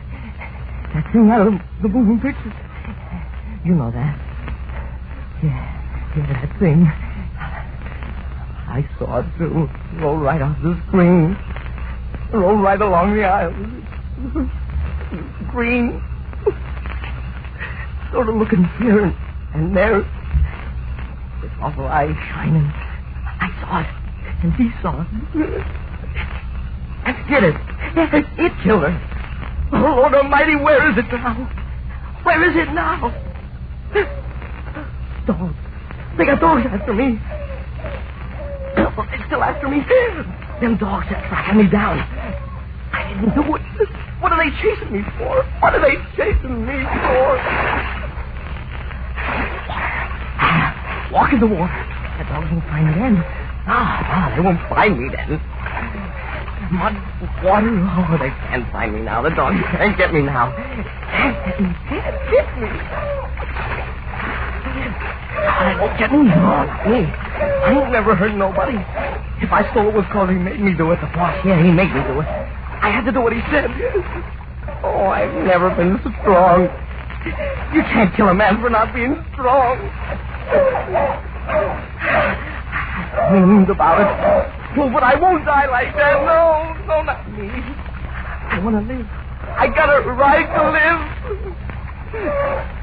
That 0.94 1.06
thing 1.12 1.30
out 1.32 1.48
of 1.48 1.54
the, 1.82 1.90
moving 1.90 2.20
pictures. 2.22 2.54
You 3.66 3.74
know 3.76 3.90
that. 3.92 4.16
Yeah, 5.44 6.14
yeah, 6.18 6.28
that 6.30 6.60
thing. 6.60 6.86
I 8.70 8.88
saw 9.00 9.20
it 9.20 9.26
too. 9.38 9.70
Roll 10.00 10.18
right 10.18 10.42
off 10.42 10.58
the 10.62 10.80
screen. 10.88 11.36
Roll 12.32 12.58
right 12.58 12.80
along 12.80 13.16
the 13.16 13.24
aisle. 13.24 13.54
Green. 15.52 16.02
Sort 18.12 18.30
of 18.30 18.36
looking 18.36 18.64
here 18.80 19.04
and, 19.06 19.16
and 19.56 19.76
there. 19.76 20.02
This 21.42 21.52
awful 21.62 21.88
eyes 21.88 22.16
shining. 22.30 22.72
I 23.42 23.50
saw 23.62 23.82
it. 23.82 23.88
And 24.44 24.54
he 24.54 24.70
saw 24.82 25.02
it. 25.02 25.08
And 27.06 27.28
did 27.28 27.44
it. 27.44 27.71
It 27.96 28.54
killed 28.64 28.84
her. 28.84 28.94
Oh, 29.74 29.78
Lord 29.78 30.14
Almighty, 30.14 30.56
where 30.56 30.90
is 30.92 30.98
it 30.98 31.06
now? 31.12 31.50
Where 32.24 32.50
is 32.50 32.56
it 32.56 32.74
now? 32.74 33.10
Dogs. 35.28 35.56
They 36.18 36.26
got 36.26 36.40
dogs 36.40 36.66
after 36.72 36.94
me. 36.94 37.20
They're 38.76 39.26
still 39.28 39.44
after 39.44 39.68
me. 39.68 39.84
Them 40.60 40.78
dogs 40.78 41.08
are 41.10 41.28
tracking 41.28 41.58
me 41.58 41.70
down. 41.70 42.00
I 42.94 43.10
didn't 43.10 43.36
do 43.36 43.56
it. 43.56 43.62
What 44.20 44.32
are 44.32 44.44
they 44.44 44.52
chasing 44.62 44.92
me 44.92 45.04
for? 45.18 45.44
What 45.60 45.74
are 45.74 45.82
they 45.82 45.96
chasing 46.16 46.66
me 46.66 46.84
for? 46.84 47.40
Walk 51.12 51.34
in 51.34 51.40
the 51.40 51.48
water. 51.48 51.86
The 52.18 52.24
dogs 52.26 52.52
won't 52.52 52.64
find 52.66 52.88
me 52.88 52.94
then. 52.94 53.16
Ah, 53.68 54.00
ah, 54.04 54.34
they 54.36 54.42
won't 54.42 54.62
find 54.70 54.98
me 55.00 55.10
then. 55.16 55.42
Mud, 56.70 56.94
water. 57.44 57.74
Oh, 57.74 58.18
they 58.20 58.30
can't 58.48 58.70
find 58.72 58.94
me 58.94 59.02
now. 59.02 59.22
The 59.24 59.32
dogs 59.32 59.58
can't 59.72 59.98
get 59.98 60.14
me 60.14 60.22
now. 60.22 60.54
Can't 61.10 61.36
get 61.46 61.60
me. 61.60 61.74
Can't 61.90 62.16
get 62.30 62.46
me. 62.62 62.70
Get 65.98 66.12
me. 66.12 66.30
I 66.30 67.74
ain't 67.74 67.92
never 67.92 68.16
hurt 68.16 68.36
nobody. 68.36 68.78
If 69.42 69.52
I 69.52 69.66
stole 69.72 69.90
it 69.90 69.96
was 69.96 70.06
because 70.06 70.30
he 70.30 70.36
made 70.36 70.60
me 70.60 70.74
do 70.78 70.92
it. 70.92 71.02
The 71.02 71.08
boss, 71.08 71.36
yeah, 71.46 71.58
he 71.62 71.72
made 71.72 71.94
me 71.94 72.02
do 72.06 72.20
it. 72.22 72.28
I 72.28 72.90
had 72.94 73.06
to 73.06 73.12
do 73.12 73.22
what 73.22 73.34
he 73.34 73.42
said. 73.52 73.70
Oh, 74.84 75.08
I've 75.08 75.34
never 75.46 75.70
been 75.76 76.00
strong. 76.22 76.70
You 77.74 77.84
can't 77.84 78.14
kill 78.16 78.30
a 78.30 78.34
man 78.34 78.62
for 78.62 78.70
not 78.70 78.94
being 78.94 79.16
strong. 79.34 79.78
I 83.14 83.30
dreamed 83.30 83.70
about 83.70 84.02
it. 84.02 84.61
Oh, 84.78 84.90
but 84.90 85.04
I 85.04 85.20
won't 85.20 85.46
die 85.46 85.68
like 85.68 85.94
that. 85.96 86.24
No, 86.24 86.72
no, 86.88 87.04
not 87.04 87.28
me. 87.36 87.50
I 87.52 88.60
want 88.64 88.80
to 88.80 88.84
live. 88.88 89.08
I 89.60 89.68
got 89.68 89.92
a 89.92 90.00
right 90.16 90.48
to 90.48 90.64
live. 90.72 91.02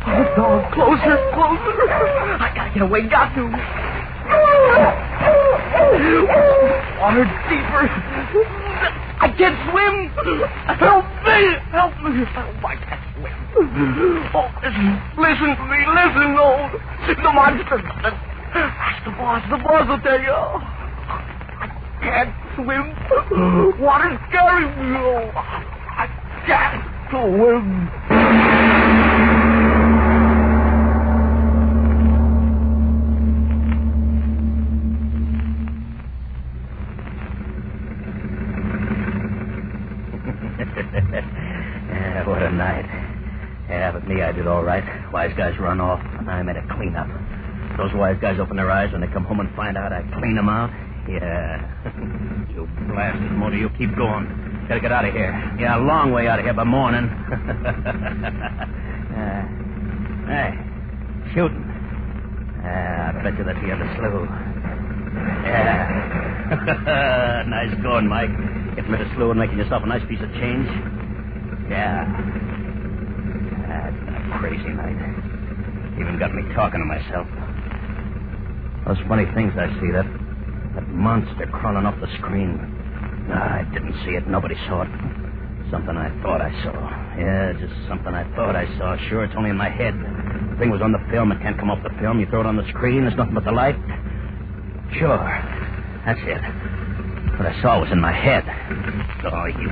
Oh, 0.04 0.24
dog, 0.36 0.72
closer, 0.72 1.16
closer. 1.32 1.88
I 1.88 2.52
gotta 2.54 2.70
get 2.72 2.82
away, 2.82 3.08
got 3.08 3.32
to. 3.34 3.48
Water 7.00 7.24
deeper. 7.48 7.84
I 9.20 9.32
can't 9.36 9.56
swim. 9.72 10.12
Help 10.76 11.08
me, 11.24 11.40
help 11.72 11.96
me. 12.04 12.20
Oh, 12.36 12.68
I 12.68 12.76
can't 12.84 13.04
swim. 13.16 13.32
Oh, 14.36 14.48
listen, 14.60 14.92
listen 15.16 15.56
to 15.56 15.64
me, 15.72 15.80
listen, 15.88 16.36
oh. 16.36 16.68
The 17.08 17.32
monster. 17.32 17.80
Ask 17.80 19.04
the 19.04 19.10
boss, 19.12 19.42
the 19.50 19.56
boss 19.56 19.88
will 19.88 20.00
tell 20.00 20.20
you. 20.20 20.77
Can't 22.00 22.34
swim. 22.54 22.94
Water's 23.80 24.18
scaring 24.28 24.92
me. 24.92 25.30
I 25.34 26.06
can't 26.46 26.82
swim. 27.10 27.88
what 42.26 42.42
a 42.42 42.50
night. 42.50 42.84
Yeah, 43.68 43.92
but 43.92 44.06
me, 44.06 44.22
I 44.22 44.32
did 44.32 44.46
all 44.46 44.62
right. 44.62 44.84
Wise 45.12 45.32
guys 45.36 45.58
run 45.58 45.80
off, 45.80 46.00
and 46.18 46.30
I 46.30 46.42
made 46.42 46.56
a 46.56 46.66
clean 46.76 46.94
up. 46.96 47.08
Those 47.76 47.92
wise 47.94 48.16
guys 48.20 48.38
open 48.40 48.56
their 48.56 48.70
eyes 48.70 48.92
when 48.92 49.00
they 49.00 49.06
come 49.08 49.24
home 49.24 49.40
and 49.40 49.54
find 49.54 49.76
out 49.76 49.92
I 49.92 50.02
clean 50.18 50.36
them 50.36 50.48
out. 50.48 50.70
Yeah. 51.08 51.64
you 52.52 52.68
blasted 52.92 53.32
motor, 53.32 53.56
you 53.56 53.70
keep 53.78 53.96
going. 53.96 54.28
Gotta 54.68 54.80
get 54.80 54.92
out 54.92 55.06
of 55.06 55.14
here. 55.14 55.32
Yeah, 55.58 55.78
a 55.78 55.82
long 55.82 56.12
way 56.12 56.28
out 56.28 56.38
of 56.38 56.44
here 56.44 56.52
by 56.52 56.64
morning. 56.64 57.04
uh, 59.08 59.42
hey, 60.28 60.52
shooting. 61.32 61.64
Yeah, 62.60 63.12
I 63.16 63.22
bet 63.22 63.38
you 63.38 63.44
that's 63.44 63.58
the 63.64 63.72
other 63.72 63.88
slough. 63.96 64.28
Yeah. 65.48 65.88
nice 67.48 67.72
going, 67.82 68.06
Mike. 68.06 68.28
Getting 68.76 68.92
rid 68.92 69.00
of 69.00 69.08
Slew 69.16 69.30
and 69.30 69.40
making 69.40 69.56
yourself 69.56 69.82
a 69.84 69.86
nice 69.86 70.06
piece 70.06 70.20
of 70.20 70.30
change. 70.34 70.68
Yeah. 71.70 72.04
That's 73.64 73.96
been 74.04 74.14
a 74.14 74.38
crazy 74.38 74.68
night. 74.68 75.00
Even 75.98 76.18
got 76.18 76.34
me 76.34 76.42
talking 76.54 76.80
to 76.80 76.86
myself. 76.86 77.26
Those 78.86 79.00
funny 79.08 79.24
things 79.34 79.52
I 79.56 79.68
see, 79.80 79.90
that 79.92 80.27
monster 80.98 81.46
crawling 81.52 81.86
off 81.86 81.98
the 82.00 82.10
screen. 82.18 82.58
No, 83.28 83.34
I 83.34 83.64
didn't 83.72 83.94
see 84.04 84.18
it. 84.18 84.26
Nobody 84.26 84.56
saw 84.66 84.82
it. 84.82 84.90
Something 85.70 85.96
I 85.96 86.10
thought 86.22 86.40
I 86.40 86.50
saw. 86.64 86.74
Yeah, 87.16 87.52
just 87.60 87.74
something 87.88 88.12
I 88.14 88.24
thought 88.34 88.56
I 88.56 88.66
saw. 88.78 88.96
Sure, 89.08 89.24
it's 89.24 89.34
only 89.36 89.50
in 89.50 89.56
my 89.56 89.70
head. 89.70 89.94
The 89.94 90.56
thing 90.58 90.70
was 90.70 90.82
on 90.82 90.92
the 90.92 91.02
film. 91.10 91.30
It 91.30 91.40
can't 91.40 91.58
come 91.58 91.70
off 91.70 91.82
the 91.82 91.94
film. 92.00 92.20
You 92.20 92.26
throw 92.26 92.40
it 92.40 92.46
on 92.46 92.56
the 92.56 92.66
screen. 92.68 93.02
There's 93.02 93.16
nothing 93.16 93.34
but 93.34 93.44
the 93.44 93.52
light. 93.52 93.76
Sure. 94.98 95.18
That's 96.04 96.20
it. 96.24 96.42
What 97.38 97.46
I 97.46 97.62
saw 97.62 97.80
was 97.80 97.92
in 97.92 98.00
my 98.00 98.12
head. 98.12 98.42
Oh, 99.30 99.46
you... 99.46 99.68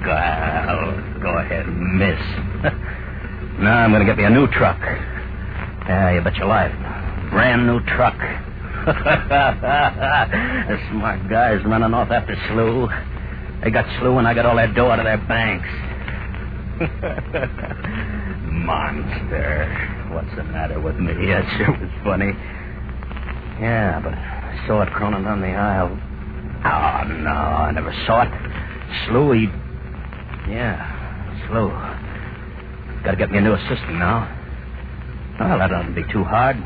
Go, 0.00 1.20
go 1.20 1.38
ahead, 1.38 1.68
miss. 1.68 2.18
now 3.60 3.84
I'm 3.84 3.92
going 3.92 4.00
to 4.00 4.06
get 4.06 4.16
me 4.16 4.24
a 4.24 4.30
new 4.30 4.46
truck. 4.48 4.80
Yeah, 4.80 6.14
you 6.14 6.22
bet 6.22 6.34
your 6.36 6.46
life. 6.46 6.72
Brand 7.30 7.66
new 7.66 7.80
truck. 7.84 8.16
the 10.68 10.78
smart 10.90 11.28
guys 11.30 11.64
running 11.64 11.94
off 11.94 12.10
after 12.10 12.34
Slew. 12.48 12.88
They 13.62 13.70
got 13.70 13.84
Slew 14.00 14.18
and 14.18 14.26
I 14.26 14.34
got 14.34 14.46
all 14.46 14.56
that 14.56 14.74
dough 14.74 14.90
out 14.90 14.98
of 14.98 15.04
their 15.04 15.18
banks. 15.18 15.68
Monster. 18.50 20.08
What's 20.12 20.34
the 20.34 20.44
matter 20.44 20.80
with 20.80 20.96
me? 20.96 21.12
That 21.28 21.44
sure 21.56 21.70
was 21.70 21.90
funny. 22.02 22.32
Yeah, 23.60 24.00
but 24.02 24.14
I 24.14 24.64
saw 24.66 24.82
it 24.82 24.90
crawling 24.92 25.22
down 25.22 25.40
the 25.40 25.48
aisle. 25.48 25.96
Oh, 26.64 27.04
no, 27.22 27.30
I 27.30 27.70
never 27.72 27.92
saw 28.06 28.22
it. 28.22 28.30
Slew, 29.06 29.32
he... 29.32 29.48
Yeah, 30.50 31.46
Slew. 31.46 31.68
Gotta 33.04 33.16
get 33.16 33.30
me 33.30 33.38
a 33.38 33.40
new 33.40 33.54
assistant 33.54 33.98
now. 33.98 34.26
Well, 35.38 35.58
that 35.58 35.72
oughtn't 35.72 35.94
be 35.94 36.02
too 36.12 36.24
hard. 36.24 36.56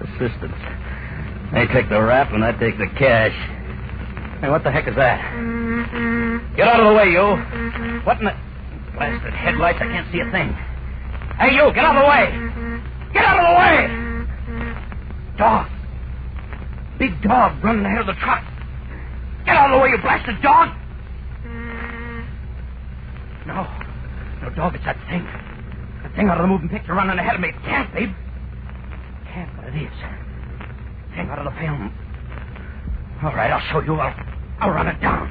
Assistants. 0.00 0.58
They 1.52 1.66
take 1.66 1.88
the 1.88 2.00
rap 2.00 2.32
and 2.32 2.44
I 2.44 2.52
take 2.52 2.78
the 2.78 2.86
cash. 2.98 3.34
Hey, 4.40 4.48
what 4.48 4.62
the 4.62 4.70
heck 4.70 4.86
is 4.86 4.94
that? 4.96 5.18
Get 6.56 6.68
out 6.68 6.80
of 6.80 6.86
the 6.86 6.94
way, 6.94 7.10
you. 7.10 8.02
What 8.04 8.18
in 8.18 8.26
the... 8.26 8.34
Blasted 8.94 9.32
headlights, 9.32 9.78
I 9.80 9.86
can't 9.86 10.10
see 10.12 10.20
a 10.20 10.30
thing. 10.30 10.52
Hey, 11.38 11.54
you, 11.54 11.72
get 11.72 11.84
out 11.84 11.96
of 11.96 12.02
the 12.02 12.08
way. 12.08 12.82
Get 13.12 13.24
out 13.24 13.38
of 13.38 13.46
the 13.46 13.54
way! 13.58 13.78
Dog. 15.38 15.66
Big 16.98 17.22
dog 17.22 17.62
running 17.62 17.84
ahead 17.86 18.00
of 18.00 18.06
the 18.06 18.14
truck. 18.14 18.42
Get 19.46 19.56
out 19.56 19.70
of 19.70 19.78
the 19.78 19.82
way, 19.82 19.90
you 19.90 19.98
blasted 20.02 20.42
dog! 20.42 20.74
No. 23.46 23.66
No, 24.42 24.50
dog, 24.54 24.74
it's 24.74 24.84
that 24.84 24.98
thing. 25.08 25.24
That 26.02 26.14
thing 26.16 26.28
out 26.28 26.38
of 26.38 26.42
the 26.42 26.48
moving 26.48 26.68
picture 26.68 26.92
running 26.92 27.18
ahead 27.18 27.36
of 27.36 27.40
me. 27.40 27.48
It 27.48 27.62
can't, 27.62 27.92
babe. 27.94 28.10
But 29.56 29.68
it 29.74 29.76
is. 29.82 29.92
Thing 31.14 31.28
out 31.30 31.38
of 31.38 31.44
the 31.52 31.56
film. 31.60 31.92
All 33.22 33.34
right, 33.34 33.50
I'll 33.50 33.60
show 33.72 33.80
you. 33.80 33.94
I'll, 33.94 34.14
I'll 34.60 34.70
run 34.70 34.86
it 34.88 35.00
down. 35.00 35.28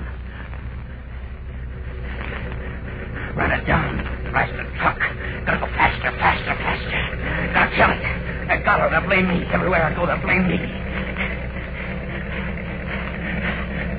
Run 3.35 3.51
it 3.51 3.65
down. 3.65 3.97
Blasted 4.31 4.67
truck. 4.79 4.99
Gotta 5.45 5.59
go 5.59 5.67
faster, 5.75 6.11
faster, 6.19 6.55
faster. 6.55 7.53
Gotta 7.53 7.75
kill 7.75 7.89
it. 7.91 8.01
I 8.49 8.61
got 8.63 8.79
her. 8.81 8.89
They'll 8.89 9.07
blame 9.07 9.27
me. 9.27 9.45
Everywhere 9.53 9.83
I 9.83 9.93
go, 9.95 10.05
they'll 10.05 10.21
blame 10.21 10.47
me. 10.47 10.57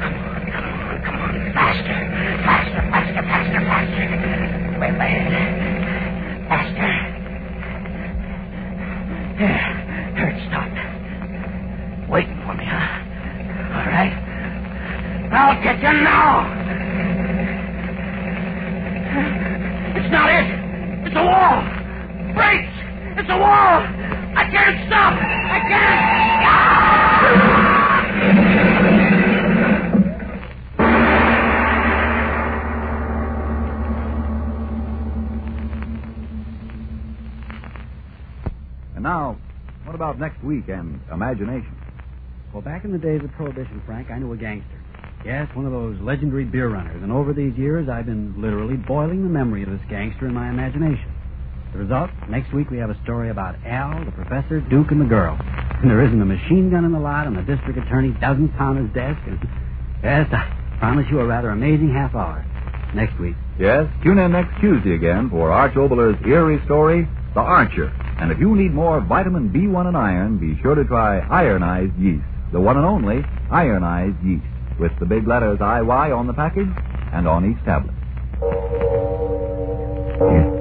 Come 0.00 0.14
on, 0.14 0.50
come 0.52 0.66
on, 0.68 1.02
come 1.04 1.20
on. 1.20 1.52
Faster. 1.54 1.96
Whip 4.78 4.94
ahead. 4.94 5.32
Faster. 6.48 6.92
There. 9.38 9.74
Hurt 10.18 10.38
stopped. 10.48 10.78
Waiting 12.10 12.40
for 12.46 12.54
me, 12.54 12.64
huh? 12.64 13.78
All 13.78 13.86
right. 13.86 14.14
I'll 15.88 15.94
get 15.94 16.00
you 16.00 16.04
now. 16.04 16.44
It's 19.96 20.12
not 20.12 20.28
it. 20.28 20.44
It's 21.06 21.16
a 21.16 21.24
wall. 21.24 21.62
Brakes. 22.34 22.68
It's 23.16 23.30
a 23.30 23.38
wall. 23.38 23.80
I 24.36 24.44
can't 24.50 24.86
stop. 24.86 25.14
I 25.14 25.60
can't. 25.66 26.18
And 38.94 39.02
now, 39.04 39.38
what 39.84 39.94
about 39.94 40.18
next 40.18 40.44
week 40.44 40.68
and 40.68 41.00
imagination? 41.10 41.74
Well, 42.52 42.60
back 42.62 42.84
in 42.84 42.92
the 42.92 42.98
days 42.98 43.22
of 43.24 43.30
Prohibition, 43.32 43.80
Frank, 43.86 44.10
I 44.10 44.18
knew 44.18 44.34
a 44.34 44.36
gangster. 44.36 44.82
Yes, 45.24 45.48
one 45.54 45.66
of 45.66 45.72
those 45.72 45.98
legendary 46.00 46.44
beer 46.44 46.68
runners. 46.68 47.02
And 47.02 47.10
over 47.10 47.32
these 47.32 47.56
years, 47.56 47.88
I've 47.88 48.06
been 48.06 48.40
literally 48.40 48.76
boiling 48.76 49.22
the 49.24 49.28
memory 49.28 49.62
of 49.62 49.70
this 49.70 49.80
gangster 49.90 50.26
in 50.26 50.34
my 50.34 50.48
imagination. 50.48 51.12
The 51.72 51.78
result, 51.80 52.10
next 52.30 52.52
week 52.54 52.70
we 52.70 52.78
have 52.78 52.88
a 52.88 53.02
story 53.02 53.28
about 53.30 53.56
Al, 53.66 54.04
the 54.04 54.12
professor, 54.12 54.60
Duke, 54.60 54.90
and 54.90 55.00
the 55.00 55.04
girl. 55.04 55.36
And 55.40 55.90
there 55.90 56.02
isn't 56.04 56.22
a 56.22 56.24
machine 56.24 56.70
gun 56.70 56.84
in 56.84 56.92
the 56.92 57.00
lot, 57.00 57.26
and 57.26 57.36
the 57.36 57.42
district 57.42 57.78
attorney 57.78 58.10
doesn't 58.20 58.56
pound 58.56 58.78
his 58.78 58.94
desk. 58.94 59.20
And 59.26 59.38
yes, 60.02 60.28
I 60.32 60.76
promise 60.78 61.06
you 61.10 61.20
a 61.20 61.26
rather 61.26 61.50
amazing 61.50 61.92
half 61.92 62.14
hour 62.14 62.44
next 62.94 63.18
week. 63.18 63.34
Yes, 63.58 63.86
tune 64.02 64.18
in 64.18 64.32
next 64.32 64.58
Tuesday 64.60 64.94
again 64.94 65.28
for 65.30 65.50
Arch 65.50 65.76
Oboler's 65.76 66.16
eerie 66.24 66.62
story, 66.64 67.06
The 67.34 67.40
Archer. 67.40 67.92
And 68.20 68.32
if 68.32 68.38
you 68.38 68.54
need 68.54 68.72
more 68.72 69.00
vitamin 69.00 69.50
B1 69.50 69.88
and 69.88 69.96
iron, 69.96 70.38
be 70.38 70.60
sure 70.62 70.74
to 70.74 70.84
try 70.84 71.18
ironized 71.18 71.96
yeast, 71.98 72.24
the 72.52 72.60
one 72.60 72.76
and 72.76 72.86
only 72.86 73.22
ironized 73.50 74.16
yeast, 74.24 74.46
with 74.78 74.92
the 75.00 75.06
big 75.06 75.26
letters 75.28 75.58
IY 75.60 76.16
on 76.16 76.26
the 76.26 76.34
package 76.34 76.74
and 77.12 77.28
on 77.28 77.50
each 77.50 77.64
tablet. 77.64 77.96
Yes. 80.06 80.57